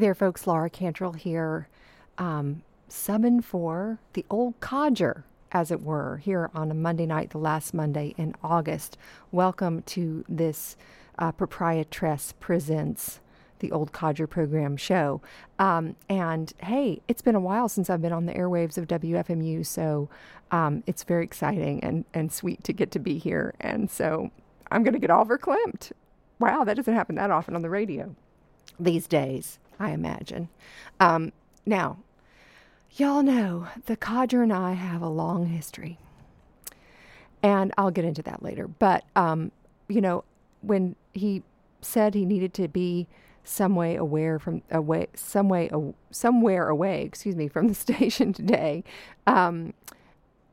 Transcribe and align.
There, 0.00 0.14
folks. 0.14 0.46
Laura 0.46 0.70
Cantrell 0.70 1.12
here, 1.12 1.68
um, 2.16 2.62
summon 2.88 3.42
for 3.42 3.98
the 4.14 4.24
old 4.30 4.58
codger, 4.60 5.26
as 5.52 5.70
it 5.70 5.82
were, 5.82 6.16
here 6.16 6.50
on 6.54 6.70
a 6.70 6.74
Monday 6.74 7.04
night, 7.04 7.28
the 7.28 7.38
last 7.38 7.74
Monday 7.74 8.14
in 8.16 8.34
August. 8.42 8.96
Welcome 9.30 9.82
to 9.82 10.24
this 10.26 10.78
uh, 11.18 11.32
Proprietress 11.32 12.32
Presents 12.40 13.20
the 13.58 13.70
Old 13.72 13.92
Codger 13.92 14.26
Program 14.26 14.78
show. 14.78 15.20
Um, 15.58 15.96
and 16.08 16.50
hey, 16.62 17.02
it's 17.06 17.20
been 17.20 17.34
a 17.34 17.38
while 17.40 17.68
since 17.68 17.90
I've 17.90 18.00
been 18.00 18.10
on 18.10 18.24
the 18.24 18.32
airwaves 18.32 18.78
of 18.78 18.88
WFMU, 18.88 19.66
so 19.66 20.08
um, 20.50 20.82
it's 20.86 21.02
very 21.04 21.24
exciting 21.24 21.84
and, 21.84 22.06
and 22.14 22.32
sweet 22.32 22.64
to 22.64 22.72
get 22.72 22.90
to 22.92 22.98
be 22.98 23.18
here. 23.18 23.52
And 23.60 23.90
so 23.90 24.30
I'm 24.72 24.82
going 24.82 24.94
to 24.94 24.98
get 24.98 25.10
all 25.10 25.26
verklempt. 25.26 25.92
Wow, 26.38 26.64
that 26.64 26.78
doesn't 26.78 26.94
happen 26.94 27.16
that 27.16 27.30
often 27.30 27.54
on 27.54 27.60
the 27.60 27.68
radio 27.68 28.16
these 28.80 29.06
days, 29.06 29.58
I 29.80 29.90
imagine. 29.92 30.48
Um, 31.00 31.32
now, 31.64 31.98
y'all 32.92 33.22
know 33.22 33.66
the 33.86 33.96
codger 33.96 34.42
and 34.42 34.52
I 34.52 34.74
have 34.74 35.00
a 35.00 35.08
long 35.08 35.46
history, 35.46 35.98
and 37.42 37.72
I'll 37.78 37.90
get 37.90 38.04
into 38.04 38.22
that 38.22 38.42
later. 38.42 38.68
But 38.68 39.04
um, 39.16 39.50
you 39.88 40.00
know, 40.00 40.24
when 40.60 40.94
he 41.14 41.42
said 41.80 42.14
he 42.14 42.26
needed 42.26 42.52
to 42.54 42.68
be 42.68 43.08
some 43.42 43.74
way 43.74 43.96
aware 43.96 44.38
from 44.38 44.62
away, 44.70 45.06
some 45.14 45.48
way 45.48 45.70
somewhere 46.10 46.68
away, 46.68 47.02
excuse 47.02 47.34
me, 47.34 47.48
from 47.48 47.68
the 47.68 47.74
station 47.86 48.32
today. 48.32 48.84
Um, 49.26 49.72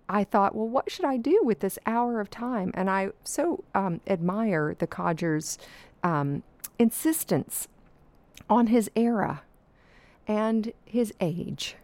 I 0.09 0.23
thought, 0.23 0.55
well, 0.55 0.69
what 0.69 0.89
should 0.89 1.03
I 1.03 1.17
do 1.17 1.41
with 1.43 1.59
this 1.59 1.77
hour 1.85 2.21
of 2.21 2.29
time? 2.29 2.71
And 2.73 2.89
I 2.89 3.09
so 3.23 3.65
um, 3.75 3.99
admire 4.07 4.73
the 4.79 4.87
codger's 4.87 5.57
um, 6.01 6.43
insistence 6.79 7.67
on 8.49 8.67
his 8.67 8.89
era 8.95 9.41
and 10.27 10.73
his 10.85 11.13
age. 11.19 11.75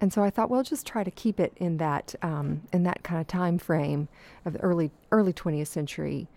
And 0.00 0.12
so 0.12 0.22
I 0.22 0.30
thought, 0.30 0.48
well, 0.48 0.62
just 0.62 0.86
try 0.86 1.02
to 1.02 1.10
keep 1.10 1.40
it 1.40 1.52
in 1.56 1.78
that 1.78 2.14
um, 2.22 2.62
in 2.72 2.84
that 2.84 3.02
kind 3.02 3.20
of 3.20 3.26
time 3.26 3.58
frame 3.58 4.08
of 4.44 4.52
the 4.52 4.60
early 4.60 4.90
early 5.10 5.32
20th 5.32 5.66
century 5.66 6.28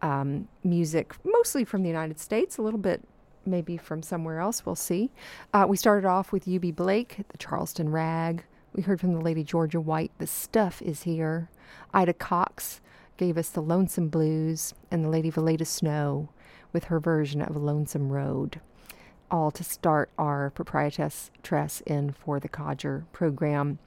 um, 0.00 0.48
music, 0.64 1.14
mostly 1.24 1.64
from 1.64 1.82
the 1.82 1.88
United 1.88 2.18
States, 2.18 2.56
a 2.56 2.62
little 2.62 2.78
bit 2.78 3.02
maybe 3.44 3.76
from 3.76 4.02
somewhere 4.02 4.40
else. 4.40 4.64
We'll 4.64 4.74
see. 4.74 5.10
Uh, 5.52 5.66
we 5.68 5.76
started 5.76 6.06
off 6.06 6.32
with 6.32 6.46
Eubie 6.46 6.74
Blake, 6.74 7.18
the 7.28 7.38
Charleston 7.38 7.90
Rag. 7.90 8.44
We 8.72 8.82
heard 8.82 9.00
from 9.00 9.12
the 9.12 9.20
Lady 9.20 9.42
Georgia 9.42 9.80
White, 9.80 10.12
The 10.18 10.26
Stuff 10.26 10.80
Is 10.80 11.02
Here. 11.02 11.50
Ida 11.92 12.14
Cox 12.14 12.80
gave 13.16 13.36
us 13.36 13.48
the 13.50 13.60
Lonesome 13.60 14.08
Blues, 14.08 14.72
and 14.90 15.04
the 15.04 15.08
Lady 15.08 15.30
Valaida 15.30 15.66
Snow 15.66 16.30
with 16.72 16.84
her 16.84 17.00
version 17.00 17.42
of 17.42 17.56
a 17.56 17.58
Lonesome 17.58 18.10
Road 18.10 18.60
all 19.30 19.50
to 19.50 19.64
start 19.64 20.10
our 20.18 20.50
proprietress 20.50 21.30
tress 21.42 21.82
in 21.86 22.12
for 22.12 22.40
the 22.40 22.48
codger 22.48 23.04
program. 23.12 23.78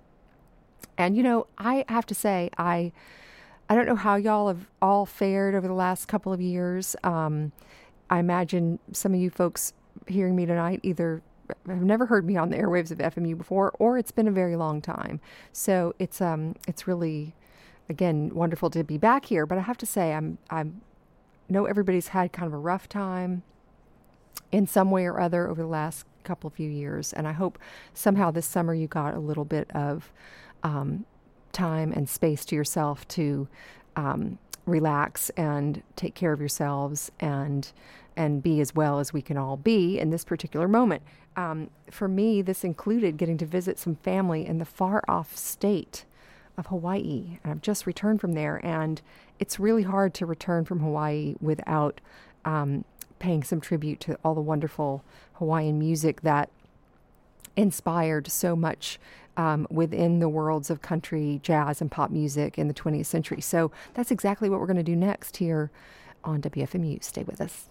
And 0.97 1.15
you 1.15 1.23
know 1.23 1.47
i 1.57 1.85
have 1.89 2.05
to 2.07 2.15
say 2.15 2.49
i 2.57 2.91
i 3.69 3.75
don't 3.75 3.85
know 3.85 3.95
how 3.95 4.15
y'all 4.15 4.47
have 4.47 4.69
all 4.81 5.05
fared 5.05 5.55
over 5.55 5.67
the 5.67 5.73
last 5.73 6.07
couple 6.07 6.33
of 6.33 6.41
years. 6.41 6.95
Um, 7.03 7.51
i 8.09 8.19
imagine 8.19 8.79
some 8.91 9.13
of 9.13 9.19
you 9.19 9.29
folks 9.29 9.73
hearing 10.07 10.35
me 10.35 10.45
tonight 10.45 10.79
either 10.83 11.21
have 11.67 11.83
never 11.83 12.05
heard 12.05 12.25
me 12.25 12.37
on 12.37 12.49
the 12.49 12.57
airwaves 12.57 12.91
of 12.91 12.97
fmu 12.97 13.37
before 13.37 13.73
or 13.79 13.97
it's 13.97 14.11
been 14.11 14.27
a 14.27 14.31
very 14.31 14.55
long 14.55 14.81
time. 14.81 15.19
So 15.51 15.93
it's 15.99 16.21
um 16.21 16.55
it's 16.67 16.87
really 16.87 17.35
again 17.89 18.31
wonderful 18.33 18.69
to 18.71 18.83
be 18.83 18.97
back 18.97 19.25
here. 19.25 19.45
But 19.45 19.57
i 19.57 19.61
have 19.61 19.77
to 19.77 19.85
say 19.85 20.13
i'm 20.13 20.37
i'm 20.49 20.81
know 21.49 21.65
everybody's 21.65 22.09
had 22.09 22.33
kind 22.33 22.47
of 22.47 22.53
a 22.53 22.57
rough 22.57 22.89
time 22.89 23.43
in 24.53 24.67
some 24.67 24.91
way 24.91 25.05
or 25.05 25.19
other 25.19 25.49
over 25.49 25.61
the 25.61 25.67
last 25.67 26.05
couple 26.23 26.47
of 26.47 26.53
few 26.53 26.69
years. 26.69 27.11
And 27.11 27.27
I 27.27 27.33
hope 27.33 27.57
somehow 27.93 28.31
this 28.31 28.45
summer 28.45 28.73
you 28.73 28.87
got 28.87 29.15
a 29.15 29.19
little 29.19 29.43
bit 29.43 29.69
of 29.71 30.11
um, 30.61 31.05
time 31.51 31.91
and 31.91 32.07
space 32.07 32.45
to 32.45 32.55
yourself 32.55 33.05
to 33.09 33.47
um, 33.95 34.37
relax 34.65 35.29
and 35.31 35.81
take 35.95 36.15
care 36.15 36.31
of 36.31 36.39
yourselves 36.39 37.11
and 37.19 37.73
and 38.15 38.43
be 38.43 38.61
as 38.61 38.75
well 38.75 38.99
as 38.99 39.11
we 39.11 39.23
can 39.23 39.37
all 39.37 39.57
be 39.57 39.97
in 39.97 40.11
this 40.11 40.23
particular 40.23 40.67
moment. 40.67 41.01
Um, 41.35 41.71
for 41.89 42.07
me, 42.07 42.43
this 42.43 42.63
included 42.63 43.17
getting 43.17 43.39
to 43.39 43.45
visit 43.45 43.79
some 43.79 43.95
family 43.95 44.45
in 44.45 44.59
the 44.59 44.65
far 44.65 45.03
off 45.07 45.35
state 45.35 46.05
of 46.55 46.67
Hawaii. 46.67 47.39
And 47.43 47.51
I've 47.51 47.61
just 47.63 47.87
returned 47.87 48.21
from 48.21 48.33
there, 48.33 48.63
and 48.63 49.01
it's 49.39 49.59
really 49.59 49.81
hard 49.81 50.13
to 50.13 50.27
return 50.27 50.63
from 50.63 50.79
Hawaii 50.79 51.33
without 51.41 52.01
um, 52.45 52.85
paying 53.23 53.41
some 53.41 53.61
tribute 53.61 54.01
to 54.01 54.19
all 54.21 54.35
the 54.35 54.41
wonderful 54.41 55.01
Hawaiian 55.35 55.79
music 55.79 56.19
that 56.21 56.49
inspired 57.55 58.29
so 58.29 58.53
much 58.53 58.99
um, 59.37 59.65
within 59.71 60.19
the 60.19 60.27
worlds 60.27 60.69
of 60.69 60.81
country, 60.81 61.39
jazz, 61.41 61.79
and 61.79 61.89
pop 61.89 62.11
music 62.11 62.59
in 62.59 62.67
the 62.67 62.73
20th 62.73 63.05
century. 63.05 63.39
So 63.39 63.71
that's 63.93 64.11
exactly 64.11 64.49
what 64.49 64.59
we're 64.59 64.67
going 64.67 64.75
to 64.75 64.83
do 64.83 64.97
next 64.97 65.37
here 65.37 65.71
on 66.25 66.41
WFMU. 66.41 67.01
Stay 67.01 67.23
with 67.23 67.39
us. 67.39 67.69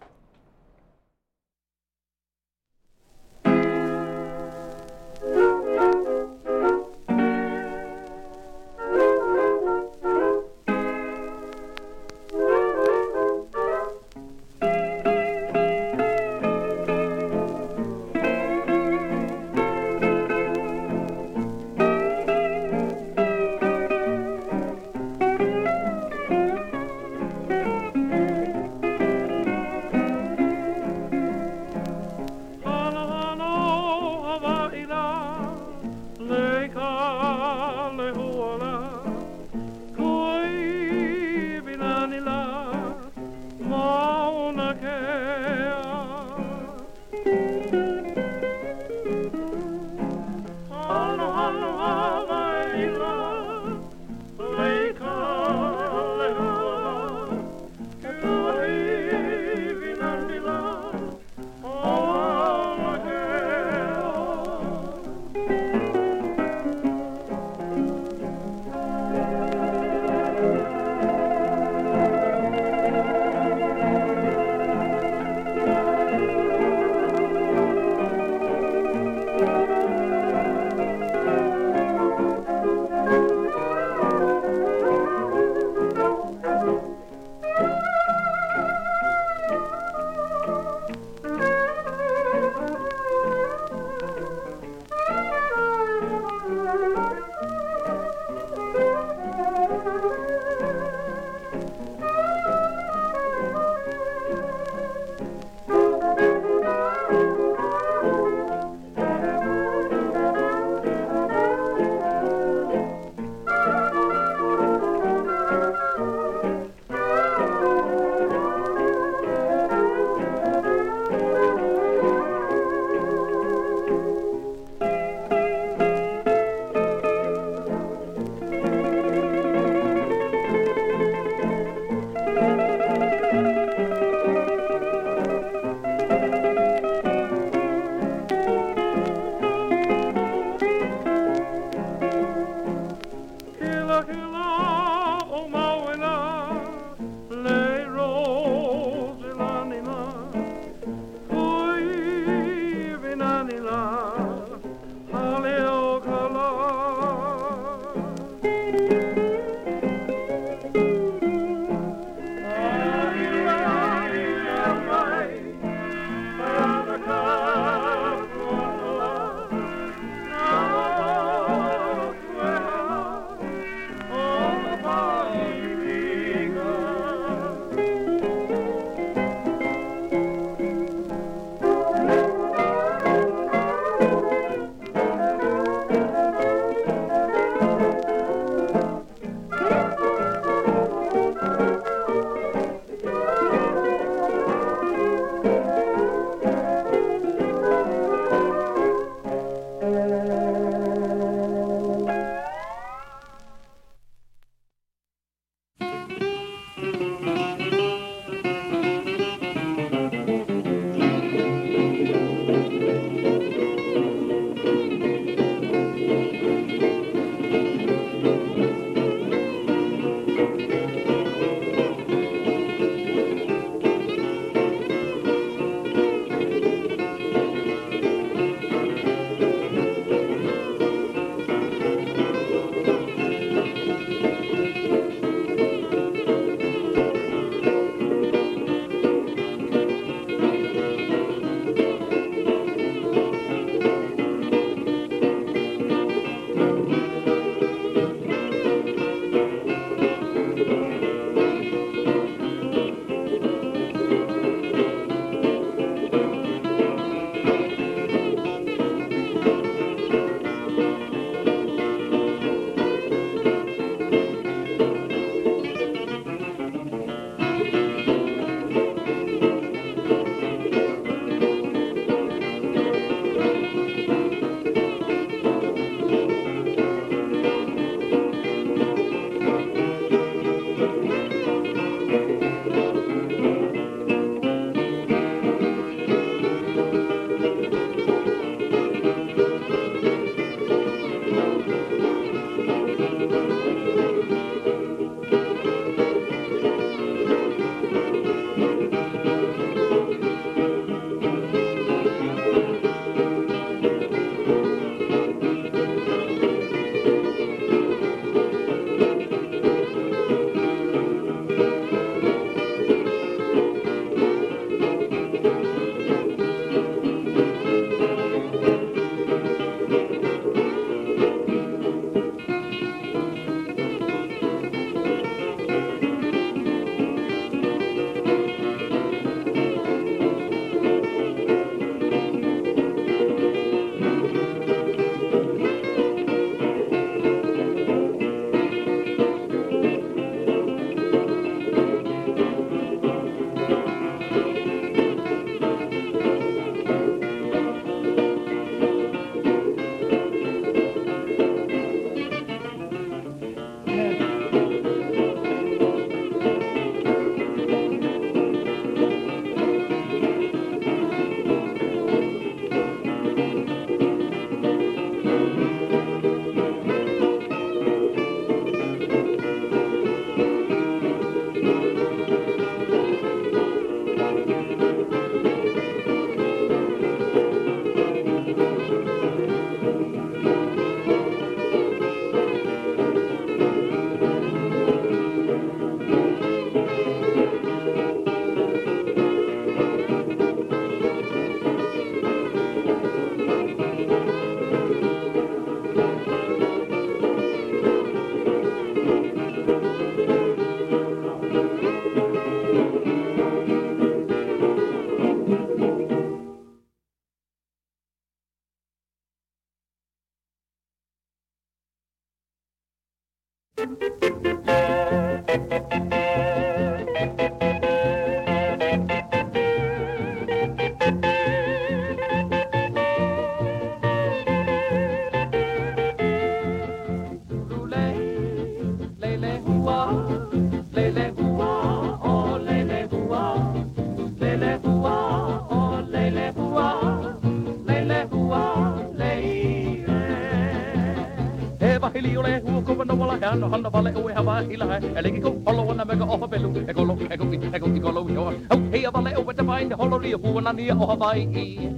Ano 443.53 443.69
hana 443.73 443.91
vale 443.91 444.11
o 444.17 444.29
e 444.31 444.35
hava 444.39 444.55
ila 444.75 444.87
hai 444.91 445.01
e 445.19 445.23
leki 445.25 445.41
ko 445.45 445.51
holo 445.67 445.83
ana 445.93 446.05
mega 446.11 446.25
o 446.35 446.37
habelu 446.43 446.71
e 446.91 446.93
kolo 446.99 447.15
e 447.33 447.37
ko 447.41 447.45
e 447.77 447.79
ko 447.83 447.87
i 447.99 448.01
kolo 448.05 448.21
yo. 448.37 448.45
Au 448.73 448.81
hei 448.93 449.05
vale 449.17 449.31
o 449.41 449.53
te 449.59 449.63
vai 449.71 449.83
ne 449.91 449.95
holo 450.01 450.19
ria 450.25 450.39
puana 450.45 450.73
ni 450.79 450.91
o 450.91 451.07
Hawaii 451.11 451.91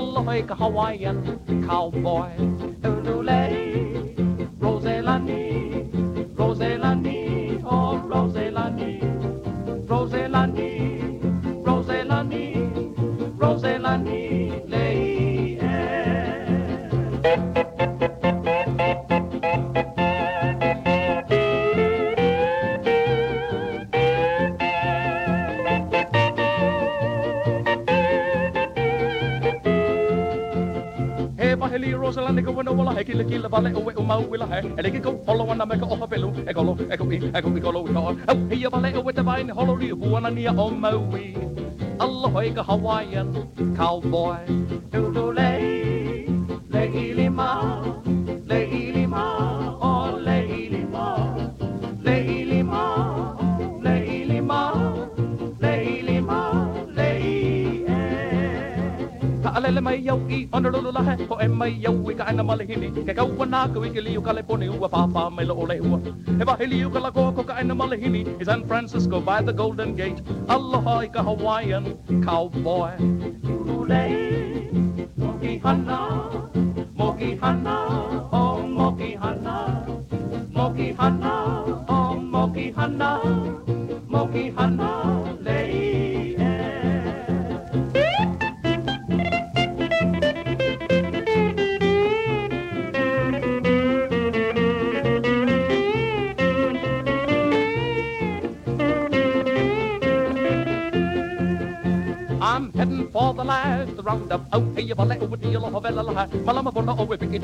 Allah 0.00 0.22
hai 0.28 0.42
ka 0.50 0.54
Hawaiian 0.62 1.18
cowboy 1.66 3.11
kila 33.12 33.24
kila 33.28 33.48
vale 33.48 33.70
o 33.76 33.80
we 33.84 33.92
o 34.00 34.02
mau 34.02 34.22
wila 34.24 34.46
he. 34.48 34.60
Ele 34.78 34.88
ki 34.90 35.00
ko 35.04 35.10
holo 35.26 35.44
wana 35.44 35.68
me 35.68 35.76
ko 35.80 35.86
oha 35.94 36.06
pelu 36.08 36.28
e 36.48 36.52
kolo 36.56 36.72
e 36.92 36.96
ko 36.96 37.04
i 37.12 37.18
e 37.20 37.40
ko 37.44 37.48
i 37.58 37.60
kolo 37.60 37.80
i 37.84 37.92
ko 37.92 38.00
au 38.32 38.36
he 38.48 38.56
ya 38.64 38.68
vale 38.72 38.88
o 38.96 39.02
we 39.06 39.12
te 39.12 39.22
vain 39.28 39.48
holo 39.58 39.76
ri 39.80 39.92
buana 39.92 40.30
ni 40.36 40.48
o 40.48 40.70
mau 40.84 40.98
wi 41.12 41.36
Allah 42.00 42.30
hoi 42.36 42.48
Hawaiian 42.68 43.28
cowboy 43.76 44.40
i 62.40 62.44
malihini. 62.50 62.88
Ke 63.06 63.14
kau 63.16 63.28
wana 63.40 63.72
ka 63.74 63.80
wiki 63.80 64.00
liu 64.00 64.22
ka 64.22 64.32
le 64.32 64.42
poni 64.42 64.68
ua 64.68 64.88
papa 64.88 65.30
me 65.30 65.44
lo 65.44 65.54
ole 65.54 65.76
ua 65.80 65.98
He 66.38 66.44
wahi 66.44 66.66
liu 66.66 66.90
ka 66.90 67.00
la 67.00 67.10
koa 67.10 67.32
ko 67.32 67.42
ka 67.42 67.58
ena 67.60 67.74
malihini. 67.74 68.40
I 68.40 68.44
San 68.44 68.66
Francisco 68.66 69.20
by 69.20 69.42
the 69.42 69.52
Golden 69.52 69.94
Gate. 69.94 70.20
Aloha 70.48 70.98
i 71.04 71.08
ka 71.08 71.22
Hawaiian 71.22 71.98
cowboy. 72.24 72.92
Ule 73.76 74.04
Moki 75.16 75.58
hana 75.58 75.98
Moki 76.94 77.36
hana 77.36 78.21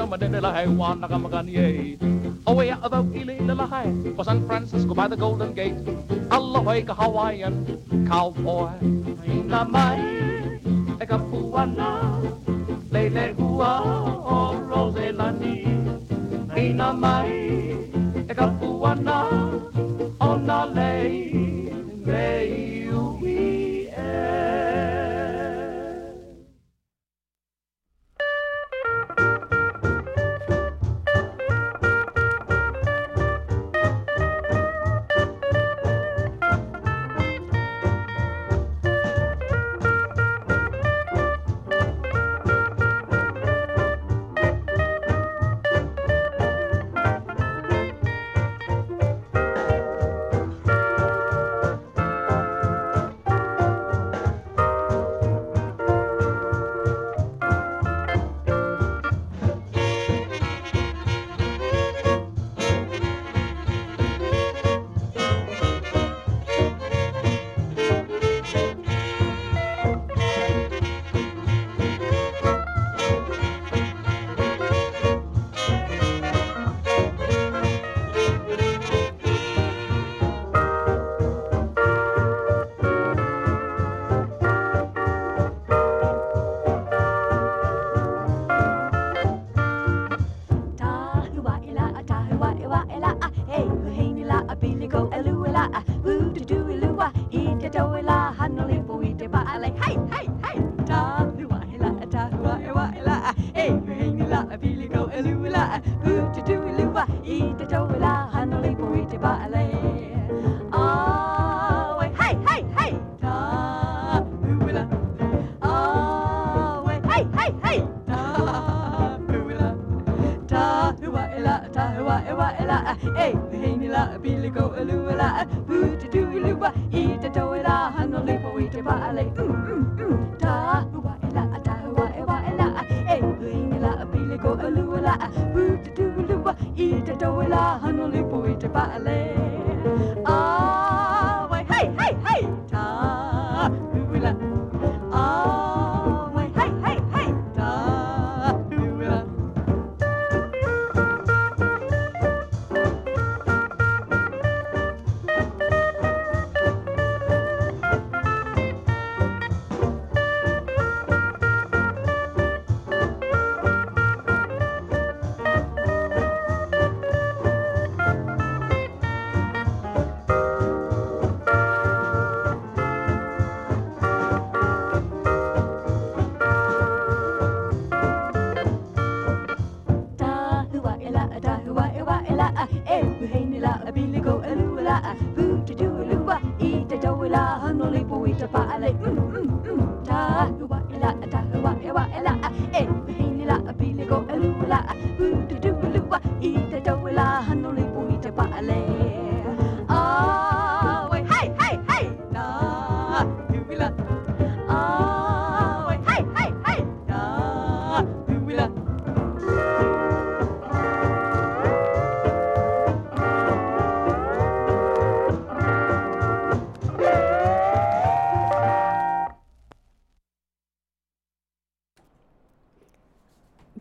up 0.00 0.12
and 0.12 0.34
then 0.34 0.42
la 0.42 0.52
hai 0.52 0.66
wan 0.66 1.00
naga 1.00 1.16
magani 1.16 1.98
Oh, 2.46 2.60
yeah, 2.60 2.78
about 2.82 3.06
la 3.14 3.66
hai 3.66 3.92
for 4.16 4.24
San 4.24 4.46
Francisco 4.46 4.94
by 4.94 5.08
the 5.08 5.16
Golden 5.16 5.52
Gate. 5.54 5.74
Aloha 6.30 6.80
ka 6.82 6.94
Hawaiian 6.94 7.54
cowboy. 8.08 8.72
Na 9.44 9.64
mai 9.64 10.00
e 11.00 11.04
ka 11.06 11.18
puana 11.18 11.90
le 12.90 13.08
le 13.16 13.26
hua 13.38 13.72
o 14.36 14.38
Roselani. 14.70 15.58
Ina 16.56 16.92
mai 16.92 17.37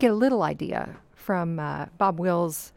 get 0.08 0.14
a 0.14 0.16
little 0.16 0.42
idea 0.42 0.96
from 1.14 1.58
uh, 1.58 1.86
Bob 1.98 2.18
Wills 2.18 2.72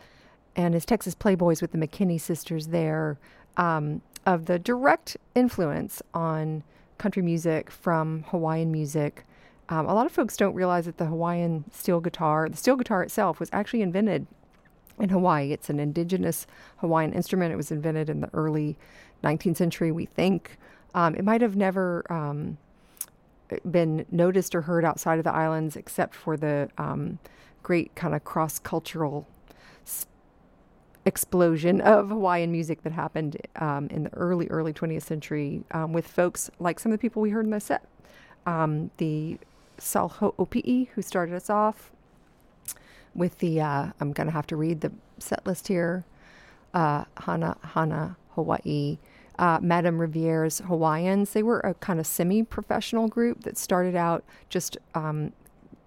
and 0.55 0.73
his 0.73 0.85
Texas 0.85 1.15
Playboys 1.15 1.61
with 1.61 1.71
the 1.71 1.77
McKinney 1.77 2.19
sisters 2.19 2.67
there 2.67 3.17
um, 3.55 4.01
of 4.25 4.45
the 4.47 4.59
direct 4.59 5.15
influence 5.33 6.01
on 6.13 6.63
country 6.97 7.21
music 7.21 7.71
from 7.71 8.23
Hawaiian 8.27 8.69
music. 8.69 9.25
Um, 9.69 9.85
a 9.85 9.93
lot 9.93 10.05
of 10.05 10.11
folks 10.11 10.35
don't 10.35 10.53
realize 10.53 10.85
that 10.85 10.97
the 10.97 11.05
Hawaiian 11.05 11.63
steel 11.71 12.01
guitar, 12.01 12.49
the 12.49 12.57
steel 12.57 12.75
guitar 12.75 13.01
itself, 13.01 13.39
was 13.39 13.49
actually 13.53 13.81
invented 13.81 14.27
in 14.99 15.07
Hawaii. 15.07 15.53
It's 15.53 15.69
an 15.69 15.79
indigenous 15.79 16.45
Hawaiian 16.77 17.13
instrument. 17.13 17.53
It 17.53 17.57
was 17.57 17.71
invented 17.71 18.09
in 18.09 18.19
the 18.19 18.29
early 18.33 18.77
19th 19.23 19.55
century, 19.55 19.93
we 19.93 20.05
think. 20.05 20.57
Um, 20.93 21.15
it 21.15 21.23
might 21.23 21.39
have 21.39 21.55
never 21.55 22.05
um, 22.11 22.57
been 23.69 24.05
noticed 24.11 24.55
or 24.55 24.61
heard 24.61 24.85
outside 24.85 25.17
of 25.17 25.23
the 25.23 25.33
islands 25.33 25.75
except 25.75 26.15
for 26.15 26.37
the 26.37 26.69
um, 26.77 27.19
great 27.63 27.93
kind 27.95 28.15
of 28.15 28.23
cross 28.23 28.59
cultural 28.59 29.27
explosion 31.05 31.81
of 31.81 32.09
Hawaiian 32.09 32.51
music 32.51 32.83
that 32.83 32.91
happened 32.91 33.37
um, 33.55 33.87
in 33.87 34.03
the 34.03 34.13
early, 34.13 34.47
early 34.47 34.71
20th 34.71 35.03
century 35.03 35.63
um, 35.71 35.93
with 35.93 36.07
folks 36.07 36.51
like 36.59 36.79
some 36.79 36.91
of 36.91 36.99
the 36.99 37.01
people 37.01 37.21
we 37.21 37.31
heard 37.31 37.45
in 37.45 37.51
the 37.51 37.59
set. 37.59 37.85
Um, 38.45 38.91
the 38.97 39.37
Sol 39.77 40.09
Ho'opi'i, 40.09 40.89
who 40.89 41.01
started 41.01 41.33
us 41.35 41.49
off 41.49 41.91
with 43.15 43.39
the, 43.39 43.61
uh, 43.61 43.91
I'm 43.99 44.13
going 44.13 44.27
to 44.27 44.33
have 44.33 44.47
to 44.47 44.55
read 44.55 44.81
the 44.81 44.91
set 45.19 45.45
list 45.45 45.67
here 45.67 46.05
uh, 46.73 47.05
Hana 47.17 47.57
Hana 47.61 48.17
Hawaii, 48.35 48.97
uh, 49.39 49.59
Madame 49.61 49.99
Riviere's 49.99 50.59
Hawaiians. 50.59 51.31
They 51.31 51.43
were 51.43 51.59
a 51.61 51.73
kind 51.75 51.99
of 51.99 52.07
semi 52.07 52.43
professional 52.43 53.07
group 53.07 53.43
that 53.43 53.57
started 53.57 53.95
out 53.95 54.23
just 54.49 54.77
um, 54.95 55.33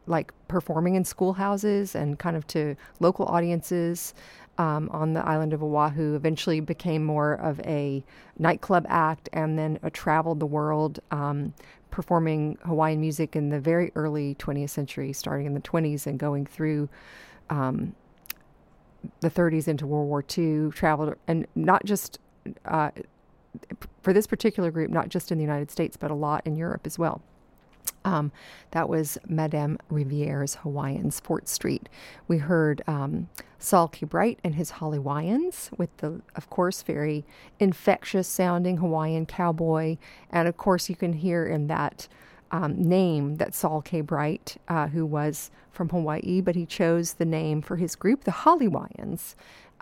like 0.07 0.33
performing 0.49 0.95
in 0.95 1.05
schoolhouses 1.05 1.95
and 1.95 2.19
kind 2.19 2.37
of 2.37 2.47
to 2.49 2.77
local 3.01 3.27
audiences 3.27 4.15
um, 4.59 4.89
on 4.93 5.13
the 5.13 5.27
island 5.27 5.53
of 5.53 5.63
Oahu. 5.63 6.15
Eventually 6.15 6.61
became 6.61 7.05
more 7.05 7.35
of 7.35 7.61
a 7.61 8.05
nightclub 8.39 8.87
act 8.89 9.29
and 9.33 9.59
then 9.59 9.79
uh, 9.83 9.91
traveled 9.93 10.41
the 10.41 10.47
world. 10.47 11.01
Um, 11.11 11.55
performing 11.91 12.59
Hawaiian 12.65 13.01
music 13.01 13.37
in 13.37 13.51
the 13.51 13.61
very 13.61 13.93
early 13.95 14.35
20th 14.41 14.71
century, 14.71 15.13
starting 15.13 15.47
in 15.47 15.55
the 15.55 15.61
20s 15.61 16.09
and 16.09 16.19
going 16.19 16.45
through 16.45 16.89
um, 17.51 17.95
the 19.21 19.31
30s 19.31 19.69
into 19.69 19.87
World 19.87 20.09
War 20.09 20.25
II, 20.37 20.71
traveled, 20.73 21.15
and 21.29 21.47
not 21.55 21.85
just 21.85 22.19
uh, 22.65 22.91
for 24.03 24.13
this 24.13 24.27
particular 24.27 24.71
group, 24.71 24.91
not 24.91 25.09
just 25.09 25.33
in 25.33 25.39
the 25.39 25.45
United 25.45 25.71
States, 25.71 25.97
but 25.97 26.11
a 26.11 26.15
lot 26.15 26.43
in 26.47 26.57
Europe 26.57 26.87
as 26.87 26.99
well. 26.99 27.23
Um, 28.05 28.33
that 28.73 28.89
was 28.89 29.19
Madame 29.27 29.79
Riviere's 29.89 30.57
Hawaiians, 30.57 31.21
Fort 31.21 31.49
Street. 31.49 31.89
We 32.29 32.39
heard 32.39 32.83
um, 32.87 33.29
Sol 33.59 33.89
K. 33.89 34.05
Bright 34.05 34.41
and 34.45 34.55
his 34.55 34.73
Hawaiians 34.73 35.71
with 35.79 35.95
the, 35.99 36.21
of 36.35 36.51
course, 36.51 36.83
very 36.83 37.25
infectious 37.59 38.29
sounding 38.29 38.77
Hawaiian 38.79 39.27
cowboy. 39.27 39.97
And 40.31 40.49
of 40.49 40.57
course, 40.57 40.91
you 40.91 40.97
can 40.97 41.15
hear 41.15 41.47
in 41.47 41.67
that 41.69 42.09
um, 42.51 42.77
name 42.77 43.37
that 43.37 43.55
Sol 43.55 43.81
K. 43.81 44.01
Bright, 44.03 44.59
uh, 44.69 44.89
who 44.89 45.07
was 45.07 45.51
from 45.73 45.89
Hawaii, 45.89 46.41
but 46.41 46.55
he 46.55 46.67
chose 46.67 47.15
the 47.15 47.25
name 47.25 47.63
for 47.63 47.77
his 47.77 47.97
group, 47.97 48.25
the 48.25 48.31
Hollywaiians, 48.31 49.35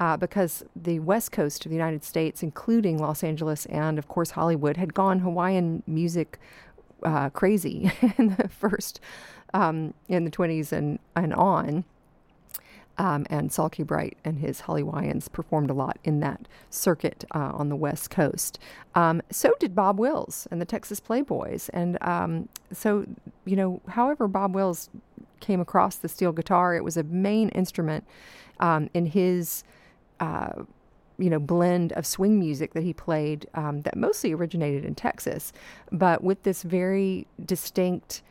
uh, 0.03 0.17
because 0.17 0.65
the 0.75 0.99
west 0.99 1.31
coast 1.31 1.65
of 1.65 1.71
the 1.71 1.77
United 1.77 2.03
States, 2.03 2.43
including 2.43 2.99
Los 2.99 3.23
Angeles 3.23 3.67
and, 3.67 4.01
of 4.01 4.09
course, 4.09 4.33
Hollywood, 4.33 4.77
had 4.77 4.95
gone 4.95 5.21
Hawaiian 5.21 5.85
music 5.87 6.41
uh, 7.05 7.31
crazy 7.31 7.93
in 8.19 8.35
the 8.35 8.49
first, 8.49 8.99
um, 9.55 9.95
in 10.09 10.25
the 10.25 10.31
20s 10.31 10.73
and, 10.73 10.99
and 11.15 11.33
on. 11.35 11.85
Um, 12.99 13.27
and 13.31 13.53
Sol 13.53 13.71
K. 13.71 13.85
Bright 13.85 14.19
and 14.25 14.41
his 14.41 14.62
Hollywaiians 14.62 15.31
performed 15.31 15.71
a 15.71 15.73
lot 15.73 15.99
in 16.03 16.19
that 16.19 16.49
circuit 16.69 17.25
uh, 17.33 17.53
on 17.55 17.69
the 17.69 17.77
West 17.77 18.11
Coast. 18.11 18.59
Um, 18.97 19.23
so 19.31 19.55
did 19.61 19.73
Bob 19.73 20.01
Wills 20.01 20.49
and 20.51 20.61
the 20.61 20.67
Texas 20.67 20.99
Playboys. 20.99 21.71
And 21.73 21.97
um, 22.03 22.49
so, 22.73 23.07
you 23.45 23.55
know, 23.55 23.81
however 23.87 24.27
Bob 24.27 24.53
Wills 24.53 24.91
came 25.38 25.61
across 25.61 25.95
the 25.95 26.09
steel 26.09 26.33
guitar, 26.33 26.75
it 26.75 26.83
was 26.83 26.97
a 26.97 27.05
main 27.05 27.51
instrument 27.51 28.05
um, 28.59 28.91
in 28.95 29.07
his. 29.07 29.62
You 31.19 31.31
know, 31.31 31.39
blend 31.39 31.93
of 31.93 32.05
swing 32.07 32.41
music 32.41 32.73
that 32.73 32.83
he 32.83 32.93
played 32.93 33.47
um, 33.55 33.83
that 33.83 33.97
mostly 33.97 34.33
originated 34.33 34.85
in 34.85 34.95
Texas, 34.95 35.53
but 35.93 36.25
with 36.25 36.43
this 36.43 36.63
very 36.63 37.27
distinct 37.45 38.23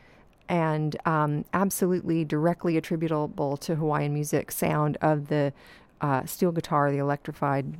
and 0.48 0.96
um, 1.06 1.44
absolutely 1.54 2.24
directly 2.24 2.76
attributable 2.76 3.56
to 3.58 3.76
Hawaiian 3.76 4.12
music 4.12 4.52
sound 4.52 4.98
of 5.00 5.28
the 5.28 5.52
uh, 6.00 6.26
steel 6.26 6.52
guitar, 6.52 6.90
the 6.90 6.98
electrified, 6.98 7.78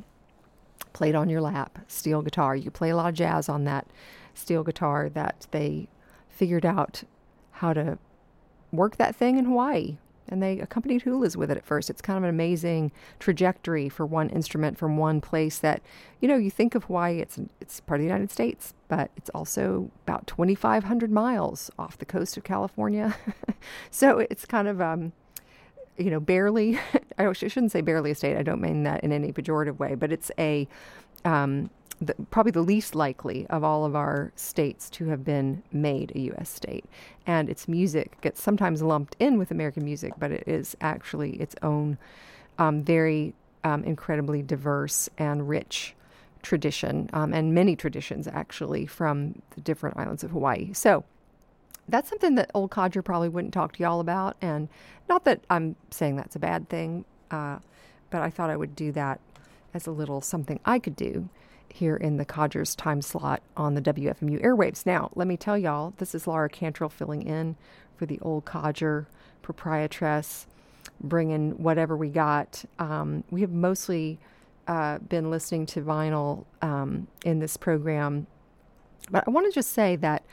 played 0.93 1.15
on 1.15 1.29
your 1.29 1.41
lap 1.41 1.81
steel 1.89 2.23
guitar. 2.23 2.57
You 2.57 2.71
play 2.71 2.91
a 2.91 2.97
lot 2.97 3.09
of 3.09 3.15
jazz 3.15 3.49
on 3.49 3.65
that 3.65 3.87
steel 4.35 4.63
guitar 4.63 5.09
that 5.11 5.47
they 5.51 5.89
figured 6.29 6.65
out 6.65 7.03
how 7.51 7.73
to 7.75 7.99
work 8.71 8.97
that 8.97 9.15
thing 9.17 9.37
in 9.37 9.45
Hawaii. 9.45 9.99
And 10.29 10.43
they 10.43 10.61
accompanied 10.61 11.05
hulas 11.05 11.37
with 11.37 11.51
it 11.51 11.57
at 11.57 11.65
first. 11.65 11.91
It's 11.91 12.01
kind 12.01 12.17
of 12.17 12.23
an 12.25 12.31
amazing 12.31 12.93
trajectory 13.19 13.89
for 13.89 14.07
one 14.07 14.31
instrument 14.31 14.79
from 14.79 14.97
one 14.97 15.21
place 15.21 15.59
that, 15.59 15.83
you 16.21 16.29
know, 16.29 16.37
you 16.37 16.51
think 16.51 16.75
of 16.75 16.85
Hawaii, 16.85 17.21
it's, 17.21 17.39
it's 17.61 17.81
part 17.81 18.01
of 18.01 18.03
the 18.03 18.07
United 18.07 18.31
States, 18.31 18.73
but 18.89 19.11
it's 19.17 19.31
also 19.31 19.91
about 20.07 20.27
2,500 20.27 21.11
miles 21.11 21.71
off 21.79 21.99
the 21.99 22.07
coast 22.07 22.37
of 22.37 22.45
California. 22.45 23.17
so 23.91 24.21
it's 24.21 24.45
kind 24.45 24.69
of, 24.69 24.81
um, 24.81 25.13
you 25.97 26.11
know, 26.11 26.21
barely, 26.21 26.79
I 27.19 27.33
shouldn't 27.33 27.73
say 27.73 27.81
barely 27.81 28.11
a 28.11 28.15
state. 28.15 28.37
I 28.37 28.43
don't 28.43 28.61
mean 28.61 28.85
that 28.85 29.05
in 29.05 29.13
any 29.13 29.33
pejorative 29.33 29.79
way, 29.79 29.95
but 29.95 30.13
it's 30.13 30.31
a, 30.39 30.69
um, 31.25 31.71
the, 32.03 32.15
probably 32.31 32.51
the 32.51 32.63
least 32.63 32.95
likely 32.95 33.47
of 33.49 33.63
all 33.63 33.85
of 33.85 33.95
our 33.95 34.33
states 34.35 34.91
to 34.91 35.07
have 35.07 35.25
been 35.25 35.63
made 35.73 36.13
a 36.15 36.21
U.S. 36.21 36.51
state. 36.51 36.85
And 37.27 37.49
its 37.49 37.69
music 37.69 38.21
gets 38.21 38.43
sometimes 38.43 38.83
lumped 38.83 39.15
in 39.21 39.39
with 39.39 39.51
American 39.51 39.85
music, 39.85 40.13
but 40.19 40.33
it 40.33 40.45
is 40.47 40.77
actually 40.81 41.35
its 41.35 41.55
own 41.63 41.97
um, 42.59 42.83
very 42.83 43.35
um, 43.65 43.85
incredibly 43.85 44.43
diverse 44.43 45.09
and 45.17 45.49
rich 45.49 45.95
tradition, 46.43 47.09
um, 47.13 47.33
and 47.33 47.55
many 47.55 47.77
traditions 47.77 48.27
actually 48.27 48.85
from 48.85 49.41
the 49.55 49.61
different 49.61 49.97
islands 49.97 50.25
of 50.25 50.33
Hawaii. 50.33 50.73
So 50.73 51.05
that's 51.89 52.09
something 52.09 52.35
that 52.35 52.51
Old 52.53 52.73
Codger 52.73 53.03
probably 53.03 53.29
wouldn't 53.29 53.55
talk 53.55 53.73
to 53.75 53.83
y'all 53.83 54.01
about. 54.01 54.37
And 54.43 54.69
not 55.09 55.25
that 55.25 55.45
I'm 55.51 55.77
saying 55.91 56.17
that's 56.17 56.35
a 56.35 56.41
bad 56.41 56.69
thing, 56.69 57.05
uh, 57.31 57.59
but 58.11 58.23
I 58.23 58.31
thought 58.31 58.51
I 58.51 58.57
would 58.57 58.75
do 58.75 58.91
that 58.93 59.21
as 59.73 59.87
a 59.87 59.93
little 59.93 60.21
something 60.21 60.59
I 60.65 60.81
could 60.81 60.97
do 60.97 61.29
here 61.73 61.97
in 61.97 62.17
the 62.17 62.25
Codgers 62.25 62.75
time 62.75 63.03
slot 63.03 63.43
on 63.57 63.75
the 63.75 63.83
WFMU 63.83 64.43
airwaves. 64.43 64.85
Now, 64.87 65.11
let 65.15 65.27
me 65.27 65.37
tell 65.37 65.57
y'all, 65.57 65.95
this 65.99 66.15
is 66.15 66.27
Laura 66.27 66.49
Cantrell 66.49 66.91
filling 66.91 67.23
in 67.23 67.57
for 67.97 68.07
the 68.07 68.19
old 68.21 68.45
Codger 68.45 69.07
proprietress, 69.43 70.47
bringing 71.01 71.63
whatever 71.63 71.97
we 71.97 72.09
got. 72.09 72.65
Um, 72.79 73.25
we 73.31 73.41
have 73.41 73.51
mostly 73.51 74.19
uh, 74.69 74.99
been 74.99 75.31
listening 75.31 75.67
to 75.67 75.81
vinyl 75.81 76.45
um, 76.61 77.09
in 77.25 77.39
this 77.41 77.57
program, 77.57 78.27
but 79.11 79.25
I 79.27 79.31
want 79.31 79.47
to 79.47 79.53
just 79.53 79.73
say 79.73 79.97
that 79.97 80.25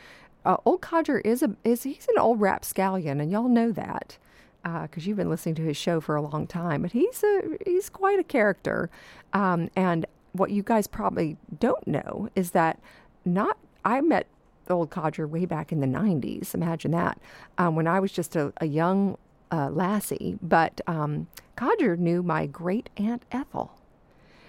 uh, 0.45 0.57
old 0.65 0.81
Codger 0.81 1.19
is 1.19 1.43
a 1.43 1.55
is 1.63 1.83
he's 1.83 2.07
an 2.09 2.17
old 2.17 2.39
rapscallion, 2.39 3.19
and 3.19 3.31
y'all 3.31 3.49
know 3.49 3.71
that 3.71 4.17
because 4.63 5.05
uh, 5.05 5.07
you've 5.07 5.17
been 5.17 5.29
listening 5.29 5.55
to 5.55 5.61
his 5.61 5.77
show 5.77 6.01
for 6.01 6.15
a 6.15 6.21
long 6.21 6.45
time. 6.45 6.81
But 6.81 6.91
he's 6.91 7.23
a 7.23 7.57
he's 7.65 7.89
quite 7.89 8.19
a 8.19 8.23
character, 8.23 8.89
um, 9.33 9.69
and 9.75 10.05
what 10.33 10.51
you 10.51 10.63
guys 10.63 10.87
probably 10.87 11.37
don't 11.59 11.85
know 11.87 12.29
is 12.35 12.51
that 12.51 12.79
not 13.25 13.57
I 13.85 14.01
met 14.01 14.27
the 14.65 14.75
old 14.75 14.89
codger 14.89 15.27
way 15.27 15.45
back 15.45 15.71
in 15.71 15.79
the 15.79 15.87
90s. 15.87 16.53
Imagine 16.53 16.91
that. 16.91 17.19
Um, 17.57 17.75
when 17.75 17.87
I 17.87 17.99
was 17.99 18.11
just 18.11 18.35
a, 18.35 18.53
a 18.57 18.67
young 18.67 19.17
uh, 19.51 19.69
lassie. 19.69 20.37
But 20.41 20.81
um, 20.87 21.27
Codger 21.55 21.97
knew 21.97 22.23
my 22.23 22.45
great 22.45 22.89
aunt 22.97 23.23
Ethel. 23.31 23.71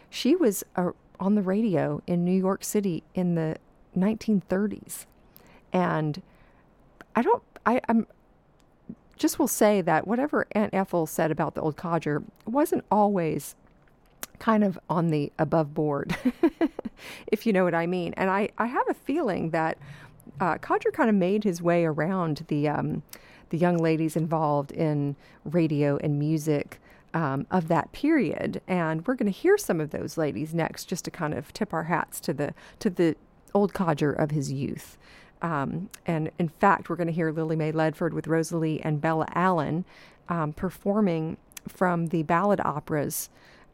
she 0.09 0.35
was 0.35 0.65
uh, 0.77 0.91
on 1.19 1.35
the 1.35 1.43
radio 1.43 2.03
in 2.07 2.25
New 2.25 2.37
York 2.37 2.65
City 2.65 3.03
in 3.15 3.35
the 3.35 3.57
1930s. 3.97 5.07
And 5.73 6.23
I 7.15 7.23
don't, 7.23 7.43
I, 7.67 7.81
I'm 7.89 8.07
just 9.17 9.39
will 9.39 9.49
say 9.49 9.83
that 9.83 10.07
whatever 10.07 10.47
Aunt 10.53 10.73
Ethel 10.73 11.07
said 11.07 11.31
about 11.31 11.55
the 11.55 11.61
old 11.61 11.77
codger 11.77 12.23
wasn't 12.47 12.85
always 12.91 13.55
kind 14.41 14.65
of 14.65 14.79
on 14.89 15.11
the 15.11 15.33
above 15.39 15.73
board, 15.73 16.17
if 17.29 17.47
you 17.47 17.53
know 17.53 17.63
what 17.63 17.75
I 17.75 17.87
mean. 17.87 18.13
And 18.17 18.29
I, 18.29 18.49
I 18.59 18.67
have 18.67 18.89
a 18.89 18.95
feeling 18.95 19.51
that 19.51 19.79
uh, 20.41 20.59
Codger 20.59 20.91
kind 20.91 21.09
of 21.09 21.15
made 21.15 21.45
his 21.45 21.63
way 21.63 21.85
around 21.85 22.45
the 22.49 22.69
um, 22.69 23.05
the 23.51 23.59
young 23.59 23.77
ladies 23.77 24.17
involved 24.17 24.73
in 24.73 25.17
radio 25.45 25.97
and 25.99 26.19
music 26.19 26.81
um, 27.15 27.47
of 27.51 27.69
that 27.69 27.93
period, 27.93 28.61
and 28.67 29.07
we're 29.07 29.15
going 29.15 29.31
to 29.31 29.39
hear 29.39 29.59
some 29.59 29.81
of 29.81 29.91
those 29.91 30.17
ladies 30.17 30.55
next, 30.55 30.87
just 30.87 31.05
to 31.05 31.11
kind 31.11 31.35
of 31.35 31.53
tip 31.53 31.73
our 31.73 31.85
hats 31.85 32.21
to 32.21 32.33
the 32.33 32.55
to 32.81 32.91
the 32.91 33.17
old 33.55 33.73
Codger 33.73 34.13
of 34.13 34.31
his 34.31 34.51
youth. 34.53 34.97
Um, 35.43 35.89
and 36.07 36.31
in 36.39 36.49
fact, 36.49 36.89
we're 36.89 36.97
going 36.97 37.07
to 37.07 37.13
hear 37.13 37.33
Lily 37.33 37.57
May 37.57 37.73
Ledford 37.73 38.13
with 38.13 38.27
Rosalie 38.27 38.81
and 38.83 39.01
Bella 39.01 39.27
Allen 39.35 39.85
um, 40.29 40.53
performing 40.53 41.39
from 41.67 42.09
the 42.09 42.23
ballad 42.23 42.61
operas, 42.61 43.31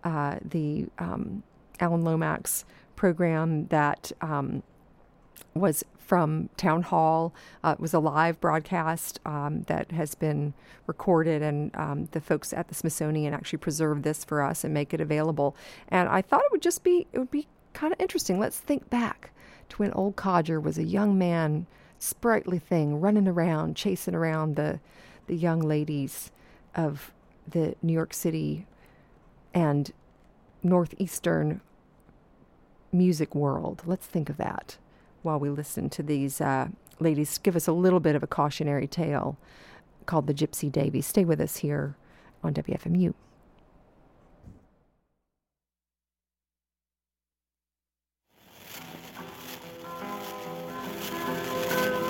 uh, 0.07 0.39
the 0.45 0.87
um, 1.01 1.43
Alan 1.81 2.05
Lomax 2.05 2.65
program 2.95 3.67
that 3.67 4.13
um, 4.21 4.63
was 5.53 5.85
from 5.99 6.49
Town 6.57 6.83
Hall. 6.83 7.35
Uh, 7.65 7.71
it 7.77 7.81
was 7.81 7.93
a 7.93 7.99
live 7.99 8.41
broadcast 8.41 9.19
um, 9.27 9.63
that 9.63 9.91
has 9.91 10.15
been 10.15 10.55
recorded, 10.87 11.43
and 11.43 11.75
um, 11.75 12.09
the 12.13 12.21
folks 12.21 12.53
at 12.53 12.69
the 12.69 12.75
Smithsonian 12.75 13.35
actually 13.35 13.59
preserved 13.59 14.05
this 14.05 14.25
for 14.25 14.43
us 14.43 14.63
and 14.63 14.73
make 14.73 14.95
it 14.95 15.01
available. 15.01 15.57
And 15.89 16.09
I 16.09 16.23
thought 16.23 16.45
it 16.45 16.53
would 16.53 16.63
just 16.63 16.85
be 16.85 17.09
it 17.13 17.19
would 17.19 17.33
be 17.33 17.49
kind 17.73 17.93
of 17.93 18.01
interesting. 18.01 18.39
Let's 18.39 18.61
think 18.61 18.89
back 18.89 19.33
to 19.71 19.77
when 19.79 19.93
old 19.93 20.15
Codger 20.15 20.61
was 20.61 20.79
a 20.79 20.85
young 20.85 21.19
man, 21.19 21.67
sprightly 21.99 22.61
thing, 22.61 23.01
running 23.01 23.27
around, 23.27 23.75
chasing 23.75 24.15
around 24.15 24.55
the 24.55 24.79
the 25.27 25.35
young 25.35 25.59
ladies 25.59 26.31
of 26.77 27.13
the 27.49 27.75
New 27.83 27.93
York 27.93 28.15
City 28.15 28.67
and 29.57 29.91
northeastern 30.63 31.63
music 32.93 33.35
world. 33.35 33.83
Let's 33.87 34.07
think 34.07 34.29
of 34.29 34.37
that 34.37 34.77
while 35.23 35.41
we 35.41 35.49
listen 35.49 35.89
to 35.91 36.03
these 36.03 36.43
uh, 36.43 36.69
ladies 37.01 37.39
give 37.39 37.57
us 37.57 37.67
a 37.67 37.73
little 37.73 37.99
bit 37.99 38.15
of 38.15 38.23
a 38.23 38.27
cautionary 38.27 38.87
tale 38.87 39.39
called 40.05 40.27
the 40.27 40.35
Gypsy 40.35 40.71
Davy. 40.71 41.01
Stay 41.01 41.25
with 41.25 41.41
us 41.41 41.57
here 41.57 41.97
on 42.45 42.53
WFMU. 42.53 43.15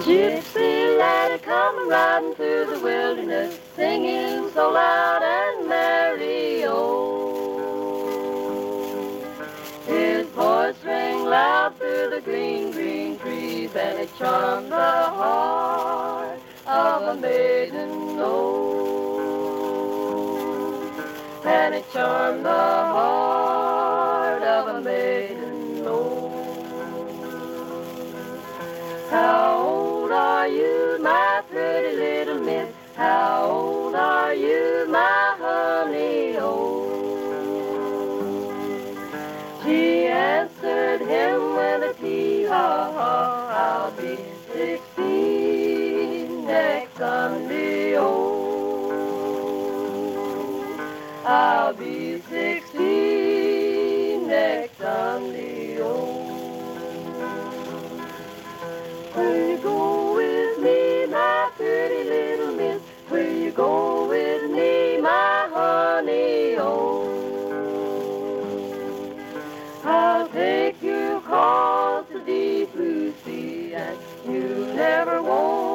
Gypsy 0.03 0.99
lad 0.99 1.43
come 1.43 1.89
riding 1.89 2.35
through 2.35 2.67
the 2.67 2.81
wilderness, 2.81 3.59
singing 3.77 4.51
so 4.53 4.71
loud 4.73 5.23
and 5.23 5.69
merry, 5.69 6.65
oh. 6.65 7.16
Voice 10.67 10.85
rang 10.85 11.25
loud 11.25 11.79
through 11.79 12.11
the 12.11 12.21
green, 12.21 12.73
green 12.73 13.17
trees, 13.21 13.73
and 13.77 14.01
it 14.01 14.11
charmed 14.19 14.73
the 14.73 14.75
heart 14.75 16.41
of 16.67 17.03
a 17.03 17.15
maiden, 17.21 18.19
oh. 18.19 18.83
And 21.45 21.73
it 21.73 21.85
charmed 21.93 22.45
the 22.45 22.51
heart 22.51 24.43
of 24.43 24.67
a 24.75 24.81
maiden, 24.81 25.85
oh. 25.87 26.33
How 29.09 29.59
old 29.59 30.11
are 30.11 30.49
you, 30.49 30.99
my 31.01 31.43
pretty 31.49 31.97
little 31.97 32.41
miss? 32.41 32.75
How 32.97 33.46
Oh, 47.99 48.33
I'll 51.25 51.73
be 51.75 52.21
sixteen 52.31 52.77
next 54.29 54.79
Sunday. 54.79 55.79
Oh. 55.81 56.23
Will 59.15 59.37
you 59.49 59.59
go 59.59 60.15
with 60.15 60.59
me, 60.59 61.07
my 61.07 61.51
pretty 61.57 62.05
little 62.05 62.53
miss? 62.55 62.83
Will 63.11 63.33
you 63.33 63.51
go 63.51 64.09
with 64.09 64.51
me, 64.51 65.01
my 65.01 65.49
honey? 65.53 66.57
Oh, 66.59 67.09
I'll 69.85 70.29
take 70.29 70.83
you 70.83 71.17
across 71.17 72.07
the 72.13 72.21
deep 72.21 72.73
blue 72.75 73.13
sea, 73.25 73.75
and 73.75 73.99
you 74.27 74.73
never 74.75 75.23
want 75.23 75.66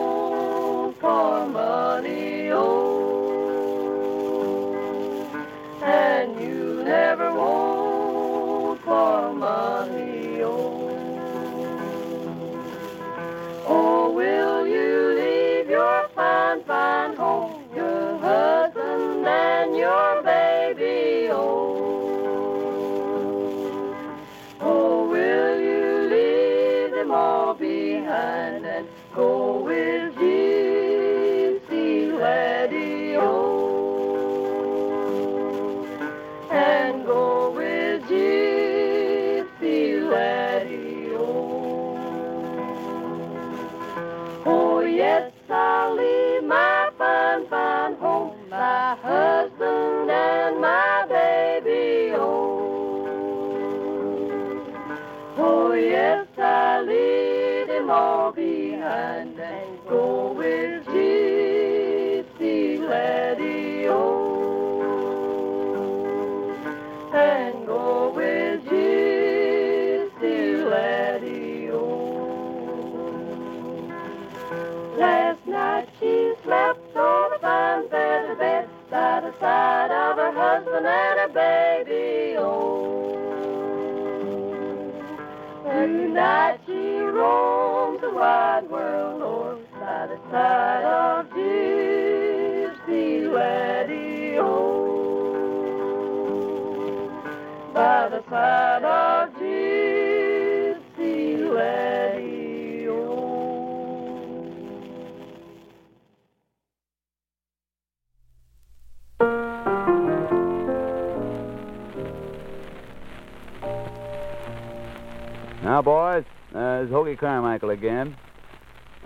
Now, 115.82 115.86
boys, 115.86 116.26
uh, 116.54 116.84
it's 116.84 116.92
Hoagy 116.92 117.18
Carmichael 117.18 117.72
again. 117.72 118.16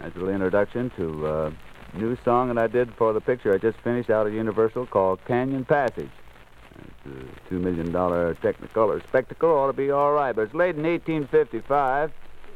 That's 0.01 0.13
a 0.13 0.19
little 0.19 0.33
introduction 0.33 0.91
to 0.97 1.25
a 1.25 1.53
new 1.97 2.17
song 2.25 2.49
that 2.49 2.57
I 2.57 2.67
did 2.67 2.93
for 2.95 3.13
the 3.13 3.21
picture 3.21 3.53
I 3.53 3.59
just 3.59 3.79
finished 3.79 4.09
out 4.09 4.27
at 4.27 4.33
Universal 4.33 4.87
called 4.87 5.23
Canyon 5.25 5.63
Passage. 5.63 6.09
It's 6.77 7.39
a 7.49 7.53
$2 7.53 7.61
million 7.61 7.93
Technicolor 7.93 9.01
spectacle 9.07 9.51
ought 9.51 9.67
to 9.67 9.73
be 9.73 9.89
all 9.89 10.11
right. 10.11 10.35
But 10.35 10.41
it's 10.41 10.53
late 10.53 10.75
in 10.75 10.83
1855, 10.83 12.11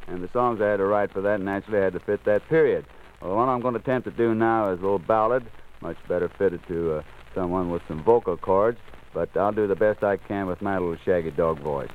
and 0.10 0.22
the 0.22 0.30
songs 0.34 0.60
I 0.60 0.66
had 0.66 0.78
to 0.78 0.86
write 0.86 1.14
for 1.14 1.22
that 1.22 1.40
naturally 1.40 1.80
had 1.80 1.94
to 1.94 2.02
fit 2.02 2.26
that 2.26 2.46
period. 2.50 2.86
Well, 3.22 3.30
the 3.30 3.38
one 3.38 3.48
I'm 3.48 3.62
going 3.62 3.76
to 3.76 3.80
attempt 3.80 4.04
to 4.10 4.12
do 4.12 4.36
now 4.36 4.70
is 4.74 4.80
a 4.80 4.82
little 4.82 5.00
ballad, 5.00 5.46
much 5.80 5.96
better 6.10 6.28
fitted 6.38 6.60
to 6.68 6.96
uh, 6.96 7.04
someone 7.34 7.70
with 7.70 7.84
some 7.88 8.04
vocal 8.04 8.36
cords, 8.36 8.80
but 9.14 9.30
I'll 9.38 9.54
do 9.54 9.66
the 9.66 9.78
best 9.78 10.04
I 10.04 10.18
can 10.18 10.46
with 10.46 10.62
my 10.62 10.78
little 10.78 10.98
shaggy 11.06 11.32
dog 11.32 11.60
voice. 11.60 11.88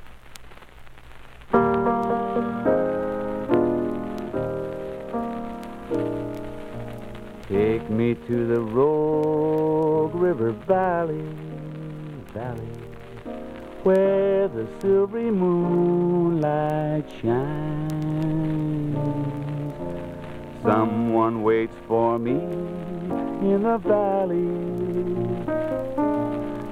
Take 7.84 7.92
me 7.92 8.14
to 8.14 8.46
the 8.46 8.60
Rogue 8.62 10.14
River 10.14 10.52
Valley, 10.52 11.28
valley, 12.32 12.72
where 13.82 14.48
the 14.48 14.66
silvery 14.80 15.30
moonlight 15.30 17.04
shines. 17.20 18.96
Someone 20.62 21.42
waits 21.42 21.76
for 21.86 22.18
me 22.18 22.36
in 23.52 23.64
the 23.64 23.76
valley, 23.76 24.48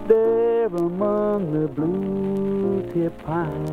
there 0.09 0.75
among 0.75 1.53
the 1.53 1.69
blue 1.69 2.91
tip 2.91 3.23
pines. 3.23 3.69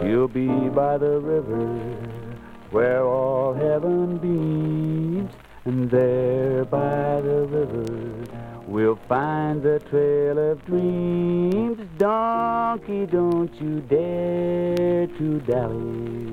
She'll 0.00 0.26
be 0.26 0.48
by 0.70 0.96
the 0.96 1.20
river 1.20 2.21
where 2.72 3.04
all 3.04 3.54
heaven 3.54 4.18
beams, 4.18 5.30
and 5.64 5.90
there 5.90 6.64
by 6.64 7.20
the 7.20 7.46
river 7.46 8.42
we'll 8.66 8.98
find 9.06 9.62
the 9.62 9.78
trail 9.90 10.38
of 10.38 10.64
dreams. 10.64 11.78
Donkey, 11.98 13.04
don't 13.06 13.54
you 13.60 13.80
dare 13.80 15.06
to 15.06 15.40
dally. 15.40 16.32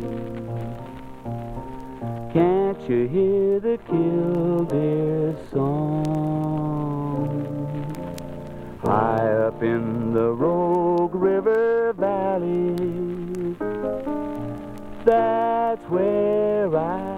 Can't 2.34 2.82
you 2.90 3.08
hear 3.08 3.60
the 3.60 3.78
killdeer 3.88 5.36
song? 5.52 5.76
High 8.86 9.32
up 9.48 9.62
in 9.62 10.14
the 10.14 10.32
Rogue 10.32 11.16
River 11.16 11.94
Valley, 11.94 13.09
that's 15.10 15.82
where 15.89 16.78
I 16.78 17.09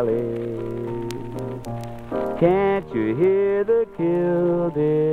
dally. 0.00 1.08
Can't 2.38 2.94
you 2.94 3.14
hear 3.16 3.64
the 3.64 3.86
killdeer 3.96 5.09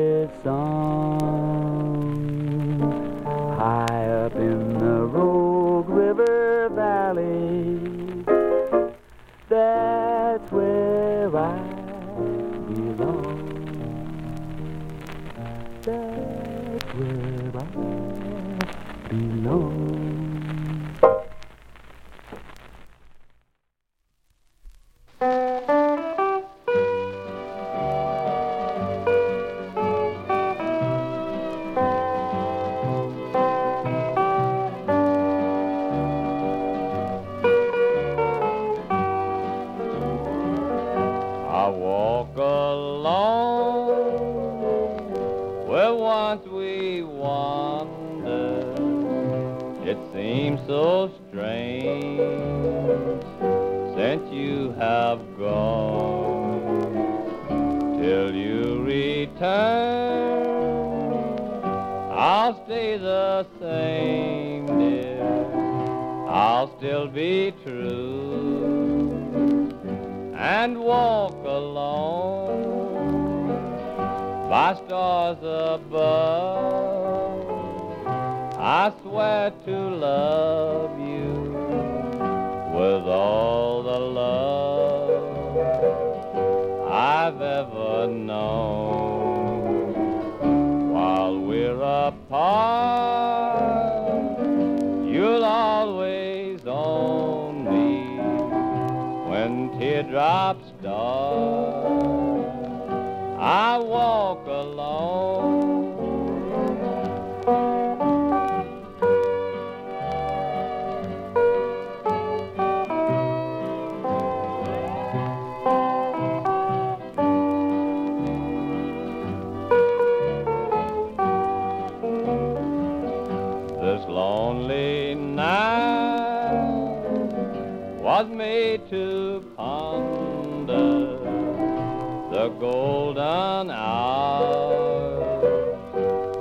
golden 133.28 133.72
hours 133.72 135.20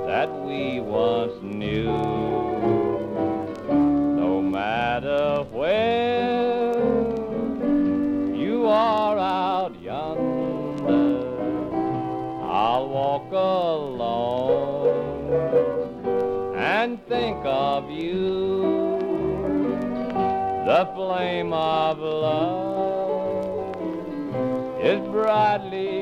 that 0.07 0.29
we 0.45 0.79
once 0.79 1.33
knew. 1.41 1.91
No 4.23 4.41
matter 4.41 5.43
where 5.51 6.71
you 8.43 8.67
are 8.67 9.17
out 9.17 9.73
yonder, 9.81 11.27
I'll 12.45 12.87
walk 12.87 13.31
alone 13.33 14.15
and 16.55 17.05
think 17.07 17.37
of 17.43 17.91
you. 17.91 18.95
The 20.69 20.83
flame 20.95 21.51
of 21.51 21.99
love 21.99 22.77
is 24.81 24.99
brightly 25.09 25.96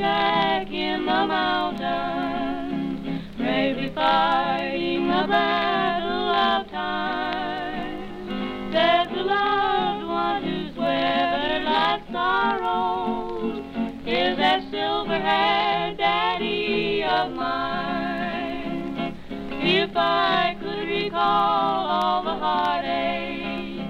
shack 0.00 0.72
in 0.72 1.04
the 1.04 1.26
mountains, 1.26 3.04
bravely 3.36 3.92
fighting 3.94 5.08
the 5.08 5.26
battle 5.28 6.30
of 6.30 6.66
time. 6.70 8.70
There's 8.72 9.08
a 9.08 9.22
loved 9.22 10.06
one 10.06 10.42
who's 10.42 10.74
weathered 10.74 11.64
like 11.64 12.00
sorrows, 12.10 13.62
is 14.06 14.38
that 14.38 14.62
silver-haired 14.70 15.98
daddy 15.98 17.04
of 17.04 17.32
mine. 17.32 19.14
If 19.62 19.90
I 19.94 20.56
could 20.62 20.88
recall 20.88 21.90
all 21.90 22.22
the 22.24 22.36
heartache, 22.36 23.82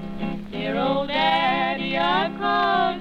dear 0.51 0.77
old 0.77 1.07
daddy, 1.07 1.97
I've 1.97 2.37
called 2.37 3.00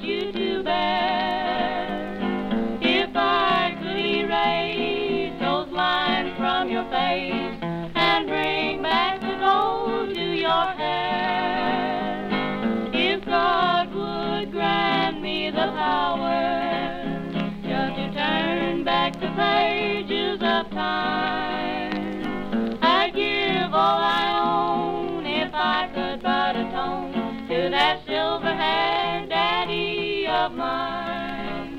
time, 20.81 22.79
I'd 22.81 23.13
give 23.15 23.75
all 23.75 24.01
I 24.01 24.25
own 24.49 25.27
if 25.27 25.51
I 25.53 25.91
could 25.95 26.23
but 26.23 26.57
atone 26.57 27.13
to 27.49 27.69
that 27.71 28.01
silver-haired 28.07 29.29
daddy 29.29 30.27
of 30.27 30.53
mine. 30.53 31.77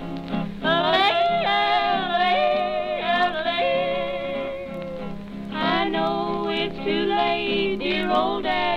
I 5.53 5.89
know 5.89 6.47
it's 6.49 6.75
too 6.85 7.05
late, 7.05 7.79
dear 7.79 8.11
old 8.11 8.43
daddy, 8.43 8.70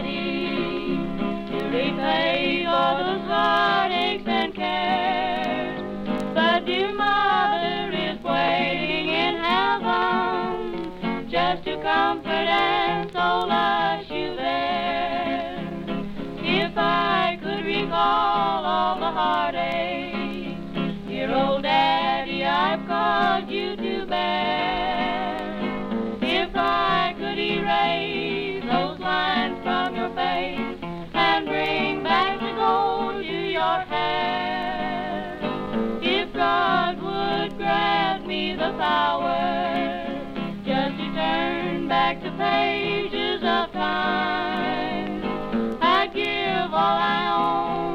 all 18.95 19.01
the 19.01 19.11
heartaches, 19.11 20.95
dear 21.09 21.34
old 21.34 21.62
daddy, 21.64 22.45
I've 22.45 22.86
called 22.86 23.51
you 23.51 23.74
to 23.74 24.07
bear. 24.07 25.36
If 26.22 26.51
I 26.55 27.12
could 27.18 27.36
erase 27.36 28.62
those 28.62 29.01
lines 29.01 29.59
from 29.64 29.97
your 29.97 30.11
face 30.14 30.78
and 31.12 31.47
bring 31.47 32.05
back 32.05 32.38
the 32.38 32.53
gold 32.55 33.24
to 33.24 33.51
your 33.51 33.80
hair, 33.90 35.40
if 36.01 36.32
God 36.32 37.03
would 37.03 37.57
grant 37.57 38.28
me 38.28 38.55
the 38.55 38.74
power 38.78 40.07
just 40.64 40.97
to 40.99 41.14
turn 41.14 41.88
back 41.88 42.22
the 42.22 42.30
pages 42.30 43.42
of 43.42 43.72
time, 43.72 45.24
I'd 45.82 46.12
give 46.14 46.72
all 46.72 46.99
I 47.01 47.26
own 47.34 47.93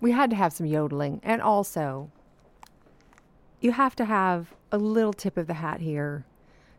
We 0.00 0.12
had 0.12 0.30
to 0.30 0.36
have 0.36 0.52
some 0.52 0.66
yodeling. 0.66 1.20
And 1.22 1.42
also, 1.42 2.10
you 3.60 3.72
have 3.72 3.96
to 3.96 4.04
have 4.04 4.54
a 4.70 4.78
little 4.78 5.12
tip 5.12 5.36
of 5.36 5.46
the 5.46 5.54
hat 5.54 5.80
here 5.80 6.24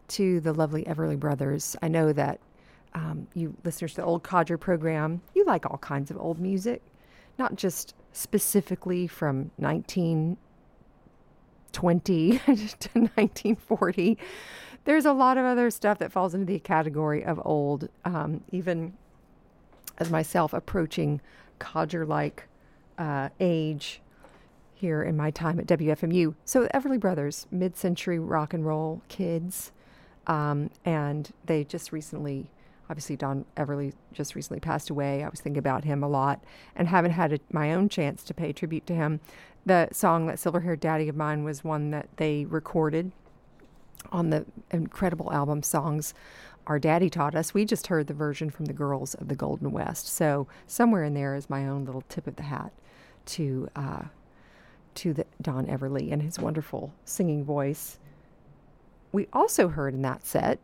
to 0.07 0.39
the 0.39 0.53
lovely 0.53 0.83
Everly 0.85 1.19
Brothers. 1.19 1.75
I 1.81 1.87
know 1.87 2.13
that 2.13 2.39
um, 2.93 3.27
you 3.33 3.55
listeners 3.63 3.93
to 3.93 4.01
the 4.01 4.07
old 4.07 4.23
Codger 4.23 4.57
program, 4.57 5.21
you 5.35 5.45
like 5.45 5.65
all 5.65 5.77
kinds 5.77 6.11
of 6.11 6.17
old 6.17 6.39
music, 6.39 6.81
not 7.37 7.55
just 7.55 7.93
specifically 8.11 9.07
from 9.07 9.51
1920 9.57 12.39
to 12.39 12.45
1940. 12.45 14.17
There's 14.85 15.05
a 15.05 15.13
lot 15.13 15.37
of 15.37 15.45
other 15.45 15.69
stuff 15.69 15.99
that 15.99 16.11
falls 16.11 16.33
into 16.33 16.45
the 16.45 16.59
category 16.59 17.23
of 17.23 17.39
old, 17.45 17.89
um, 18.05 18.43
even 18.51 18.93
as 19.99 20.09
myself 20.09 20.53
approaching 20.53 21.21
codger 21.59 22.05
like 22.05 22.47
uh, 22.97 23.29
age 23.39 24.01
here 24.79 25.03
in 25.03 25.17
my 25.17 25.29
time 25.29 25.59
at 25.59 25.67
WFMU. 25.67 26.35
So, 26.45 26.67
Everly 26.67 26.99
Brothers, 26.99 27.47
mid 27.51 27.75
century 27.75 28.17
rock 28.17 28.53
and 28.53 28.65
roll 28.65 29.01
kids. 29.09 29.73
Um, 30.25 30.69
and 30.85 31.29
they 31.45 31.65
just 31.65 31.91
recently, 31.91 32.49
obviously, 32.89 33.17
Don 33.17 33.45
Everly 33.57 33.93
just 34.13 34.35
recently 34.35 34.61
passed 34.61 34.89
away. 34.89 35.23
I 35.23 35.27
was 35.27 35.41
thinking 35.41 35.59
about 35.59 35.83
him 35.83 36.01
a 36.01 36.07
lot 36.07 36.41
and 36.77 36.87
haven't 36.87 37.11
had 37.11 37.33
a, 37.33 37.39
my 37.51 37.73
own 37.73 37.89
chance 37.89 38.23
to 38.23 38.33
pay 38.33 38.53
tribute 38.53 38.87
to 38.87 38.95
him. 38.95 39.19
The 39.65 39.89
song, 39.91 40.27
That 40.27 40.39
Silver 40.39 40.61
Haired 40.61 40.79
Daddy 40.79 41.09
of 41.09 41.15
Mine, 41.15 41.43
was 41.43 41.63
one 41.63 41.91
that 41.91 42.07
they 42.15 42.45
recorded 42.45 43.11
on 44.13 44.29
the 44.29 44.45
incredible 44.71 45.33
album 45.33 45.61
Songs 45.61 46.13
Our 46.67 46.79
Daddy 46.79 47.09
Taught 47.09 47.35
Us. 47.35 47.53
We 47.53 47.65
just 47.65 47.87
heard 47.87 48.07
the 48.07 48.13
version 48.13 48.49
from 48.49 48.65
the 48.65 48.73
girls 48.73 49.13
of 49.15 49.27
the 49.27 49.35
Golden 49.35 49.71
West. 49.71 50.07
So 50.07 50.47
somewhere 50.67 51.03
in 51.03 51.15
there 51.15 51.35
is 51.35 51.49
my 51.49 51.67
own 51.67 51.83
little 51.83 52.03
tip 52.07 52.27
of 52.27 52.37
the 52.37 52.43
hat 52.43 52.71
to 53.25 53.67
uh, 53.75 54.03
to 54.95 55.13
the 55.13 55.25
Don 55.41 55.65
Everly 55.67 56.11
and 56.11 56.21
his 56.21 56.39
wonderful 56.39 56.93
singing 57.05 57.43
voice. 57.43 57.99
We 59.11 59.27
also 59.33 59.69
heard 59.69 59.93
in 59.93 60.01
that 60.03 60.25
set 60.25 60.59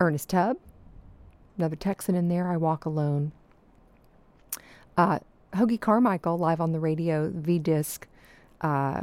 Ernest 0.00 0.28
Tubb, 0.30 0.56
another 1.56 1.76
Texan 1.76 2.14
in 2.14 2.28
there, 2.28 2.50
I 2.50 2.56
Walk 2.56 2.84
Alone. 2.84 3.32
Uh, 4.96 5.18
Hoagy 5.54 5.80
Carmichael 5.80 6.38
live 6.38 6.60
on 6.60 6.72
the 6.72 6.80
radio, 6.80 7.30
V 7.34 7.58
Disc 7.58 8.06
uh, 8.60 9.02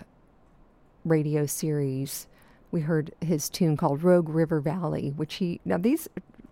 radio 1.06 1.46
series. 1.46 2.28
We 2.72 2.82
heard 2.82 3.14
his 3.22 3.50
tune 3.50 3.78
called 3.78 4.04
Rogue 4.04 4.30
River 4.30 4.60
Valley, 4.60 5.12
which 5.16 5.36
he, 5.36 5.62
now 5.64 5.78
these, 5.78 6.08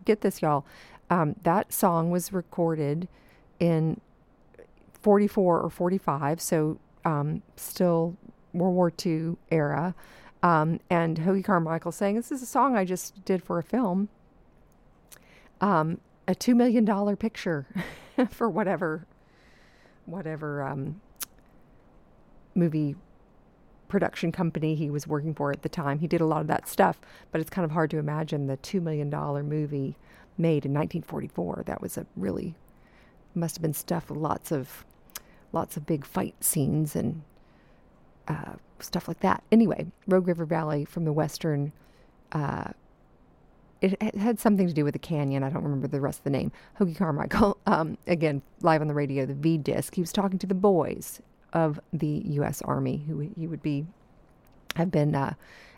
get 0.05 0.21
this, 0.21 0.41
y'all. 0.41 0.65
Um, 1.09 1.35
that 1.43 1.73
song 1.73 2.09
was 2.11 2.31
recorded 2.31 3.07
in 3.59 3.99
44 5.01 5.59
or 5.59 5.69
45, 5.69 6.39
so 6.39 6.79
um, 7.05 7.41
still 7.55 8.17
World 8.53 8.75
War 8.75 8.91
II 9.05 9.35
era. 9.49 9.95
Um, 10.43 10.79
and 10.89 11.19
Hoagy 11.19 11.43
Carmichael 11.43 11.91
saying, 11.91 12.15
This 12.15 12.31
is 12.31 12.41
a 12.41 12.47
song 12.47 12.75
I 12.75 12.85
just 12.85 13.23
did 13.25 13.43
for 13.43 13.59
a 13.59 13.63
film. 13.63 14.09
Um, 15.59 15.99
a 16.27 16.33
$2 16.33 16.55
million 16.55 17.15
picture 17.17 17.67
for 18.29 18.49
whatever, 18.49 19.05
whatever 20.05 20.63
um, 20.63 21.01
movie 22.55 22.95
production 23.87 24.31
company 24.31 24.73
he 24.73 24.89
was 24.89 25.05
working 25.05 25.35
for 25.35 25.51
at 25.51 25.61
the 25.61 25.69
time. 25.69 25.99
He 25.99 26.07
did 26.07 26.21
a 26.21 26.25
lot 26.25 26.41
of 26.41 26.47
that 26.47 26.67
stuff, 26.67 26.99
but 27.31 27.41
it's 27.41 27.49
kind 27.49 27.65
of 27.65 27.71
hard 27.71 27.91
to 27.91 27.97
imagine 27.97 28.47
the 28.47 28.57
$2 28.57 28.81
million 28.81 29.09
movie 29.47 29.97
made 30.37 30.65
in 30.65 30.73
1944. 30.73 31.63
That 31.65 31.81
was 31.81 31.97
a 31.97 32.05
really, 32.15 32.55
must 33.35 33.57
have 33.57 33.61
been 33.61 33.73
stuff 33.73 34.09
with 34.09 34.17
lots 34.17 34.51
of, 34.51 34.85
lots 35.51 35.77
of 35.77 35.85
big 35.85 36.05
fight 36.05 36.35
scenes 36.43 36.95
and 36.95 37.21
uh, 38.27 38.53
stuff 38.79 39.07
like 39.07 39.19
that. 39.21 39.43
Anyway, 39.51 39.87
Rogue 40.07 40.27
River 40.27 40.45
Valley 40.45 40.85
from 40.85 41.05
the 41.05 41.13
western, 41.13 41.71
uh, 42.31 42.71
it, 43.81 44.01
had 44.15 44.39
something 44.39 44.67
to 44.67 44.73
do 44.73 44.83
with 44.83 44.93
the 44.93 44.99
canyon. 44.99 45.43
I 45.43 45.49
don't 45.49 45.63
remember 45.63 45.87
the 45.87 46.01
rest 46.01 46.19
of 46.19 46.23
the 46.23 46.29
name. 46.29 46.51
Hoagy 46.79 46.95
Carmichael, 46.95 47.57
um, 47.65 47.97
again, 48.07 48.41
live 48.61 48.81
on 48.81 48.87
the 48.87 48.93
radio, 48.93 49.25
the 49.25 49.33
V 49.33 49.57
disc. 49.57 49.95
He 49.95 50.01
was 50.01 50.13
talking 50.13 50.39
to 50.39 50.47
the 50.47 50.55
boys 50.55 51.21
of 51.53 51.79
the 51.91 52.21
U.S. 52.25 52.61
Army, 52.61 53.03
who 53.07 53.19
he 53.19 53.47
would 53.47 53.61
be 53.61 53.85
have 54.75 54.91
been 54.91 55.15
uh, 55.15 55.33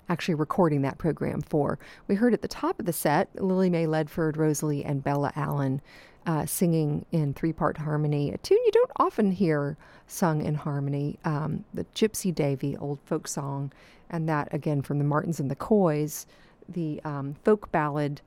actually 0.09 0.35
recording 0.35 0.81
that 0.83 0.97
program 0.97 1.41
for. 1.41 1.79
We 2.07 2.15
heard 2.15 2.33
at 2.33 2.41
the 2.41 2.47
top 2.47 2.79
of 2.79 2.85
the 2.85 2.93
set 2.93 3.29
Lily 3.41 3.69
May 3.69 3.85
Ledford, 3.85 4.37
Rosalie, 4.37 4.85
and 4.85 5.03
Bella 5.03 5.31
Allen 5.35 5.81
uh, 6.25 6.45
singing 6.45 7.05
in 7.11 7.33
three 7.33 7.53
part 7.53 7.77
harmony, 7.77 8.31
a 8.31 8.37
tune 8.37 8.59
you 8.65 8.71
don't 8.71 8.91
often 8.97 9.31
hear 9.31 9.77
sung 10.07 10.41
in 10.41 10.55
harmony, 10.55 11.19
um, 11.25 11.65
the 11.73 11.85
Gypsy 11.95 12.33
Davy 12.33 12.77
old 12.77 12.99
folk 13.05 13.27
song, 13.27 13.71
and 14.09 14.27
that 14.29 14.47
again 14.53 14.81
from 14.81 14.99
the 14.99 15.03
Martins 15.03 15.39
and 15.39 15.51
the 15.51 15.55
Coys, 15.55 16.25
the 16.67 17.01
um, 17.03 17.35
folk 17.43 17.71
ballad 17.71 18.21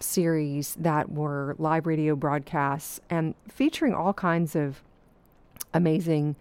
series 0.00 0.74
that 0.76 1.10
were 1.10 1.56
live 1.58 1.86
radio 1.86 2.14
broadcasts 2.14 3.00
and 3.10 3.34
featuring 3.48 3.92
all 3.92 4.12
kinds 4.12 4.54
of 4.54 4.82
amazing 5.74 6.36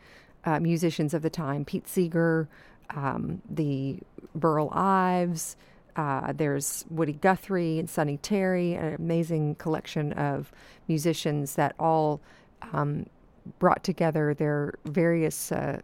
uh, 0.46 0.60
musicians 0.60 1.14
of 1.14 1.22
the 1.22 1.30
time 1.30 1.66
Pete 1.66 1.88
Seeger, 1.88 2.48
um, 2.92 3.42
the 3.50 3.98
Burl 4.36 4.70
Ives. 4.72 5.56
Uh, 5.98 6.32
there's 6.32 6.86
Woody 6.90 7.14
Guthrie 7.14 7.80
and 7.80 7.90
Sonny 7.90 8.18
Terry, 8.18 8.76
an 8.76 8.94
amazing 8.94 9.56
collection 9.56 10.14
of 10.14 10.52
musicians 10.88 11.56
that 11.56 11.74
all 11.80 12.22
um, 12.72 13.08
brought 13.58 13.84
together 13.84 14.36
their 14.36 14.76
various 14.86 15.52
uh, 15.52 15.82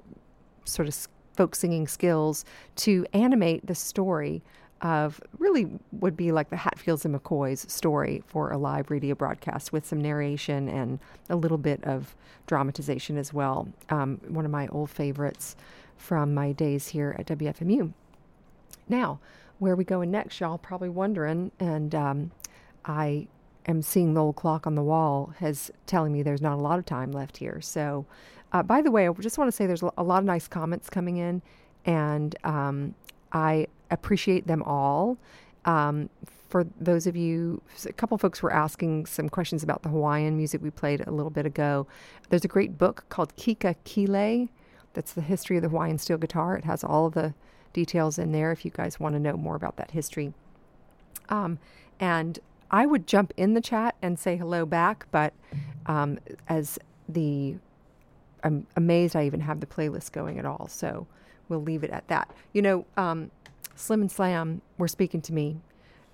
sort 0.66 0.88
of 0.88 1.08
folk 1.36 1.56
singing 1.56 1.88
skills 1.88 2.46
to 2.76 3.06
animate 3.14 3.66
the 3.66 3.74
story 3.74 4.44
of 4.82 5.20
really 5.40 5.68
would 5.94 6.16
be 6.16 6.32
like 6.32 6.50
the 6.50 6.58
Hatfields 6.58 7.06
and 7.06 7.16
McCoys 7.16 7.70
story 7.72 8.22
for 8.28 8.52
a 8.52 8.58
live 8.58 8.92
radio 8.92 9.16
broadcast 9.16 9.72
with 9.72 9.86
some 9.86 10.00
narration 10.00 10.68
and 10.68 11.00
a 11.30 11.36
little 11.36 11.58
bit 11.58 11.84
of 11.86 12.16
dramatization 12.46 13.18
as 13.18 13.34
well. 13.34 13.68
Um, 13.90 14.20
one 14.28 14.46
of 14.46 14.52
my 14.52 14.68
old 14.68 14.90
favorites 14.90 15.56
from 15.96 16.34
my 16.34 16.52
days 16.52 16.90
here 16.90 17.16
at 17.18 17.28
WFMU. 17.28 17.94
Now, 18.90 19.20
where 19.60 19.76
we 19.76 19.84
going 19.84 20.12
next? 20.12 20.40
Y'all 20.40 20.58
probably 20.58 20.90
wondering, 20.90 21.52
and 21.60 21.94
um, 21.96 22.32
I 22.86 23.28
am 23.66 23.82
seeing 23.82 24.14
the 24.14 24.22
old 24.22 24.36
clock 24.36 24.68
on 24.68 24.76
the 24.76 24.84
wall 24.84 25.34
has 25.40 25.72
telling 25.86 26.12
me 26.12 26.22
there's 26.22 26.42
not 26.42 26.54
a 26.54 26.62
lot 26.62 26.80
of 26.80 26.86
time 26.86 27.12
left 27.12 27.38
here. 27.38 27.62
So, 27.62 28.06
uh, 28.52 28.64
by 28.64 28.82
the 28.82 28.92
way, 28.92 29.08
I 29.08 29.14
just 29.14 29.38
want 29.38 29.48
to 29.48 29.52
say 29.52 29.66
there's 29.66 29.84
a 29.98 30.04
lot 30.04 30.20
of 30.20 30.26
nice 30.26 30.48
comments 30.48 30.90
coming 30.90 31.18
in, 31.18 31.42
and 31.86 32.36
um, 32.44 32.96
I 33.32 33.68
appreciate 33.90 34.48
them 34.48 34.64
all. 34.64 35.18
Um, 35.66 36.10
for 36.50 36.68
those 36.80 37.08
of 37.08 37.16
you, 37.16 37.62
a 37.86 37.94
couple 37.94 38.16
folks 38.18 38.44
were 38.44 38.54
asking 38.54 39.08
some 39.08 39.28
questions 39.28 39.64
about 39.64 39.82
the 39.82 39.90
Hawaiian 39.90 40.38
music 40.38 40.62
we 40.62 40.70
played 40.70 41.02
a 41.08 41.12
little 41.12 41.32
bit 41.32 41.48
ago. 41.48 41.88
There's 42.30 42.46
a 42.46 42.48
great 42.48 42.78
book 42.78 43.06
called 43.10 43.36
Kika 43.38 43.76
Kila. 43.86 44.48
That's 44.94 45.14
the 45.14 45.22
history 45.22 45.58
of 45.58 45.64
the 45.64 45.70
Hawaiian 45.70 45.98
steel 45.98 46.18
guitar. 46.18 46.56
It 46.56 46.66
has 46.66 46.84
all 46.84 47.08
of 47.08 47.14
the 47.14 47.34
details 47.74 48.18
in 48.18 48.32
there 48.32 48.52
if 48.52 48.64
you 48.64 48.72
guys 48.72 49.00
want 49.00 49.16
to 49.16 49.20
know 49.20 49.36
more 49.36 49.56
about 49.56 49.78
that 49.78 49.92
history. 49.92 50.34
Um, 51.30 51.60
and 52.00 52.40
I 52.72 52.86
would 52.86 53.08
jump 53.08 53.34
in 53.38 53.54
the 53.54 53.62
chat 53.62 53.96
and 54.02 54.18
say 54.18 54.38
hello 54.38 54.66
back, 54.66 55.08
but 55.12 55.34
um, 55.86 56.20
as 56.48 56.80
the 57.08 57.56
I'm 58.44 58.68
amazed 58.76 59.16
I 59.16 59.26
even 59.26 59.40
have 59.42 59.60
the 59.60 59.66
playlist 59.66 60.12
going 60.12 60.38
at 60.38 60.46
all. 60.46 60.68
So 60.68 61.08
we'll 61.48 61.62
leave 61.62 61.84
it 61.84 61.92
at 61.92 62.08
that. 62.10 62.34
You 62.52 62.62
know, 62.62 62.86
um, 62.98 63.32
Slim 63.76 64.02
and 64.02 64.12
Slam 64.12 64.62
were 64.78 64.88
speaking 64.88 65.22
to 65.22 65.34
me 65.34 65.58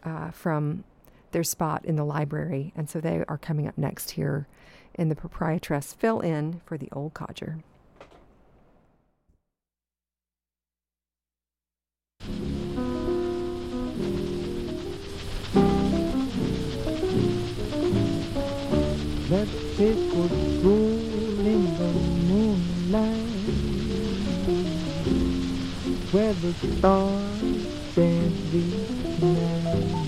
uh, 0.03 0.32
from 0.32 0.84
their 1.32 1.43
spot 1.43 1.86
in 1.86 1.95
the 1.95 2.03
library, 2.05 2.74
and 2.76 2.89
so 2.89 2.99
they 2.99 3.24
are 3.28 3.38
coming 3.38 3.68
up 3.68 3.78
next 3.78 4.12
here 4.12 4.47
in 4.95 5.10
the 5.10 5.16
proprietress 5.16 5.93
fill 5.93 6.20
in 6.20 6.62
for 6.66 6.78
the 6.78 6.89
old 6.91 7.14
codger. 7.14 7.60
Let's 19.30 19.52
take 19.78 20.14
a 20.14 20.28
in 21.46 21.64
the 21.78 21.92
moonlight 22.28 23.30
where 26.12 26.34
the 26.34 26.54
stars 26.54 27.42
dance 27.96 28.54
each 28.54 29.22
night. 29.22 30.00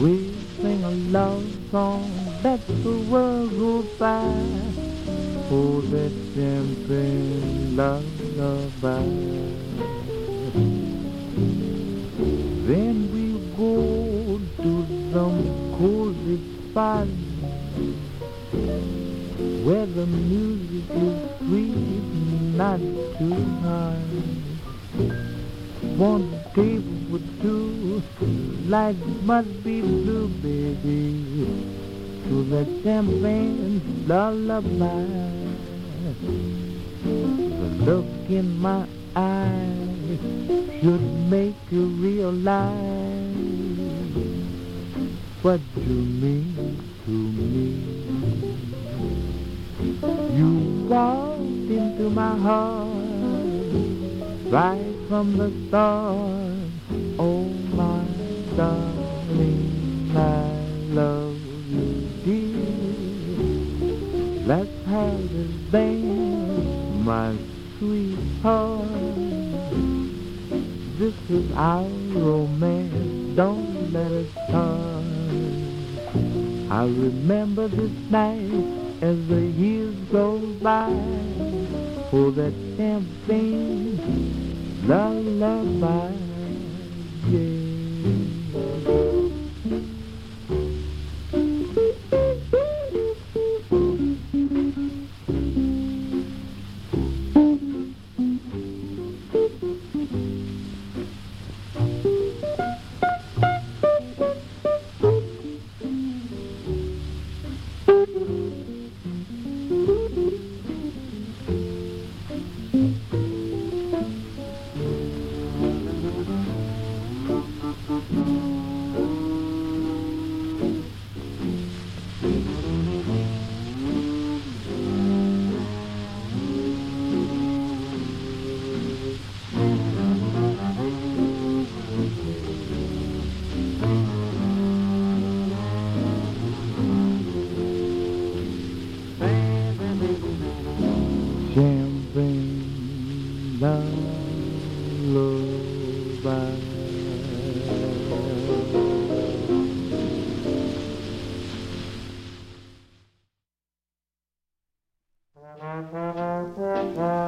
We 0.00 0.34
sing 0.60 0.82
a 0.84 0.90
love 0.90 1.44
song 1.70 2.38
that 2.42 2.66
the 2.66 2.98
world 3.10 3.50
goes 3.50 3.98
by. 3.98 4.24
Oh, 5.50 5.80
that 5.92 6.12
champagne 6.34 7.76
lullaby. 7.76 9.61
Then 12.68 13.08
we 13.10 13.24
go 13.56 14.38
to 14.62 14.70
some 15.12 15.38
cozy 15.78 16.38
spot 16.70 17.08
where 19.64 19.86
the 19.86 20.06
music 20.06 20.84
is 20.90 21.16
sweet, 21.38 22.04
not 22.54 22.80
too 23.18 23.40
high. 23.62 24.12
One 25.96 26.26
table 26.54 26.98
for 27.08 27.20
two, 27.40 28.02
life 28.66 28.96
must 29.22 29.64
be 29.64 29.80
blue, 29.80 30.28
baby, 30.28 31.46
to 32.28 32.44
the 32.44 32.66
champagne 32.82 33.80
lullaby. 34.06 35.06
The 37.00 37.68
look 37.86 38.06
in 38.28 38.58
my 38.60 38.86
eyes 39.16 39.91
should 40.82 41.02
make 41.30 41.54
you 41.70 41.86
realize 41.86 42.72
what 45.42 45.60
you 45.76 45.94
mean 46.22 46.56
to 47.04 47.10
me. 47.10 47.92
You 50.36 50.86
walked 50.88 51.70
into 51.70 52.10
my 52.10 52.36
heart 52.36 52.88
right 54.50 54.94
from 55.08 55.36
the 55.36 55.50
start. 55.68 56.70
Oh, 57.18 57.44
my 57.74 58.04
darling, 58.56 60.12
I 60.16 60.50
love 60.92 61.38
you, 61.70 62.08
dear. 62.24 62.72
Let's 64.46 64.86
have 64.86 65.32
this 65.32 65.52
dance, 65.70 67.04
my 67.04 67.36
sweetheart. 67.78 68.81
Is 71.32 71.50
our 71.52 71.88
romance, 72.12 73.36
don't 73.36 73.90
let 73.90 74.12
it 74.12 74.30
start. 74.32 75.04
I 76.70 76.84
remember 76.84 77.68
this 77.68 77.90
night 78.10 78.52
as 79.00 79.16
the 79.28 79.40
years 79.40 79.94
go 80.12 80.38
by 80.60 80.92
for 82.10 82.32
that 82.32 82.52
champagne 82.76 83.96
lullaby. 84.86 86.12
Yeah. 87.30 87.61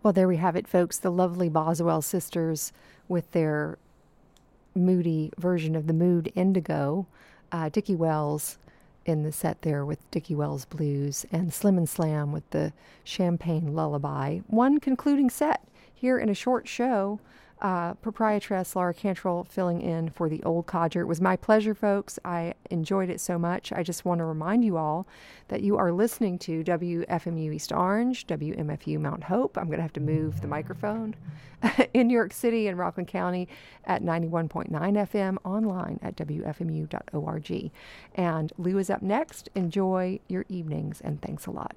Well, 0.09 0.13
there 0.15 0.27
we 0.27 0.37
have 0.37 0.55
it, 0.55 0.67
folks. 0.67 0.97
The 0.97 1.11
lovely 1.11 1.49
Boswell 1.49 2.01
sisters 2.01 2.73
with 3.07 3.31
their 3.31 3.77
moody 4.73 5.31
version 5.37 5.75
of 5.75 5.85
the 5.85 5.93
mood 5.93 6.31
Indigo. 6.33 7.05
Uh, 7.51 7.69
Dicky 7.69 7.95
Wells 7.95 8.57
in 9.05 9.21
the 9.21 9.31
set 9.31 9.61
there 9.61 9.85
with 9.85 9.99
Dicky 10.09 10.33
Wells 10.33 10.65
Blues 10.65 11.27
and 11.31 11.53
Slim 11.53 11.77
and 11.77 11.87
Slam 11.87 12.31
with 12.31 12.49
the 12.49 12.73
Champagne 13.03 13.75
Lullaby. 13.75 14.39
One 14.47 14.79
concluding 14.79 15.29
set 15.29 15.63
here 15.93 16.17
in 16.17 16.27
a 16.27 16.33
short 16.33 16.67
show 16.67 17.19
uh, 17.61 17.93
proprietress 17.95 18.75
Laura 18.75 18.93
Cantrell 18.93 19.43
filling 19.43 19.81
in 19.81 20.09
for 20.09 20.29
the 20.29 20.41
old 20.43 20.65
codger. 20.65 21.01
It 21.01 21.07
was 21.07 21.19
my 21.19 21.35
pleasure, 21.35 21.75
folks. 21.75 22.17
I 22.23 22.53
enjoyed 22.69 23.09
it 23.09 23.19
so 23.19 23.37
much. 23.37 23.73
I 23.73 23.83
just 23.83 24.05
want 24.05 24.19
to 24.19 24.25
remind 24.25 24.63
you 24.63 24.77
all 24.77 25.07
that 25.49 25.61
you 25.61 25.77
are 25.77 25.91
listening 25.91 26.39
to 26.39 26.63
WFMU 26.63 27.53
East 27.53 27.71
Orange, 27.71 28.25
WMFU 28.27 28.99
Mount 28.99 29.25
Hope. 29.25 29.57
I'm 29.57 29.65
going 29.65 29.77
to 29.77 29.83
have 29.83 29.93
to 29.93 29.99
move 29.99 30.41
the 30.41 30.47
microphone 30.47 31.15
in 31.93 32.07
New 32.07 32.13
York 32.13 32.33
City 32.33 32.67
and 32.67 32.77
Rockland 32.77 33.09
County 33.09 33.47
at 33.85 34.01
91.9 34.01 34.69
FM 34.69 35.37
online 35.43 35.99
at 36.01 36.15
WFMU.org. 36.15 37.71
And 38.15 38.53
Lou 38.57 38.77
is 38.77 38.89
up 38.89 39.01
next. 39.01 39.49
Enjoy 39.55 40.19
your 40.27 40.45
evenings 40.47 41.01
and 41.01 41.21
thanks 41.21 41.45
a 41.45 41.51
lot. 41.51 41.75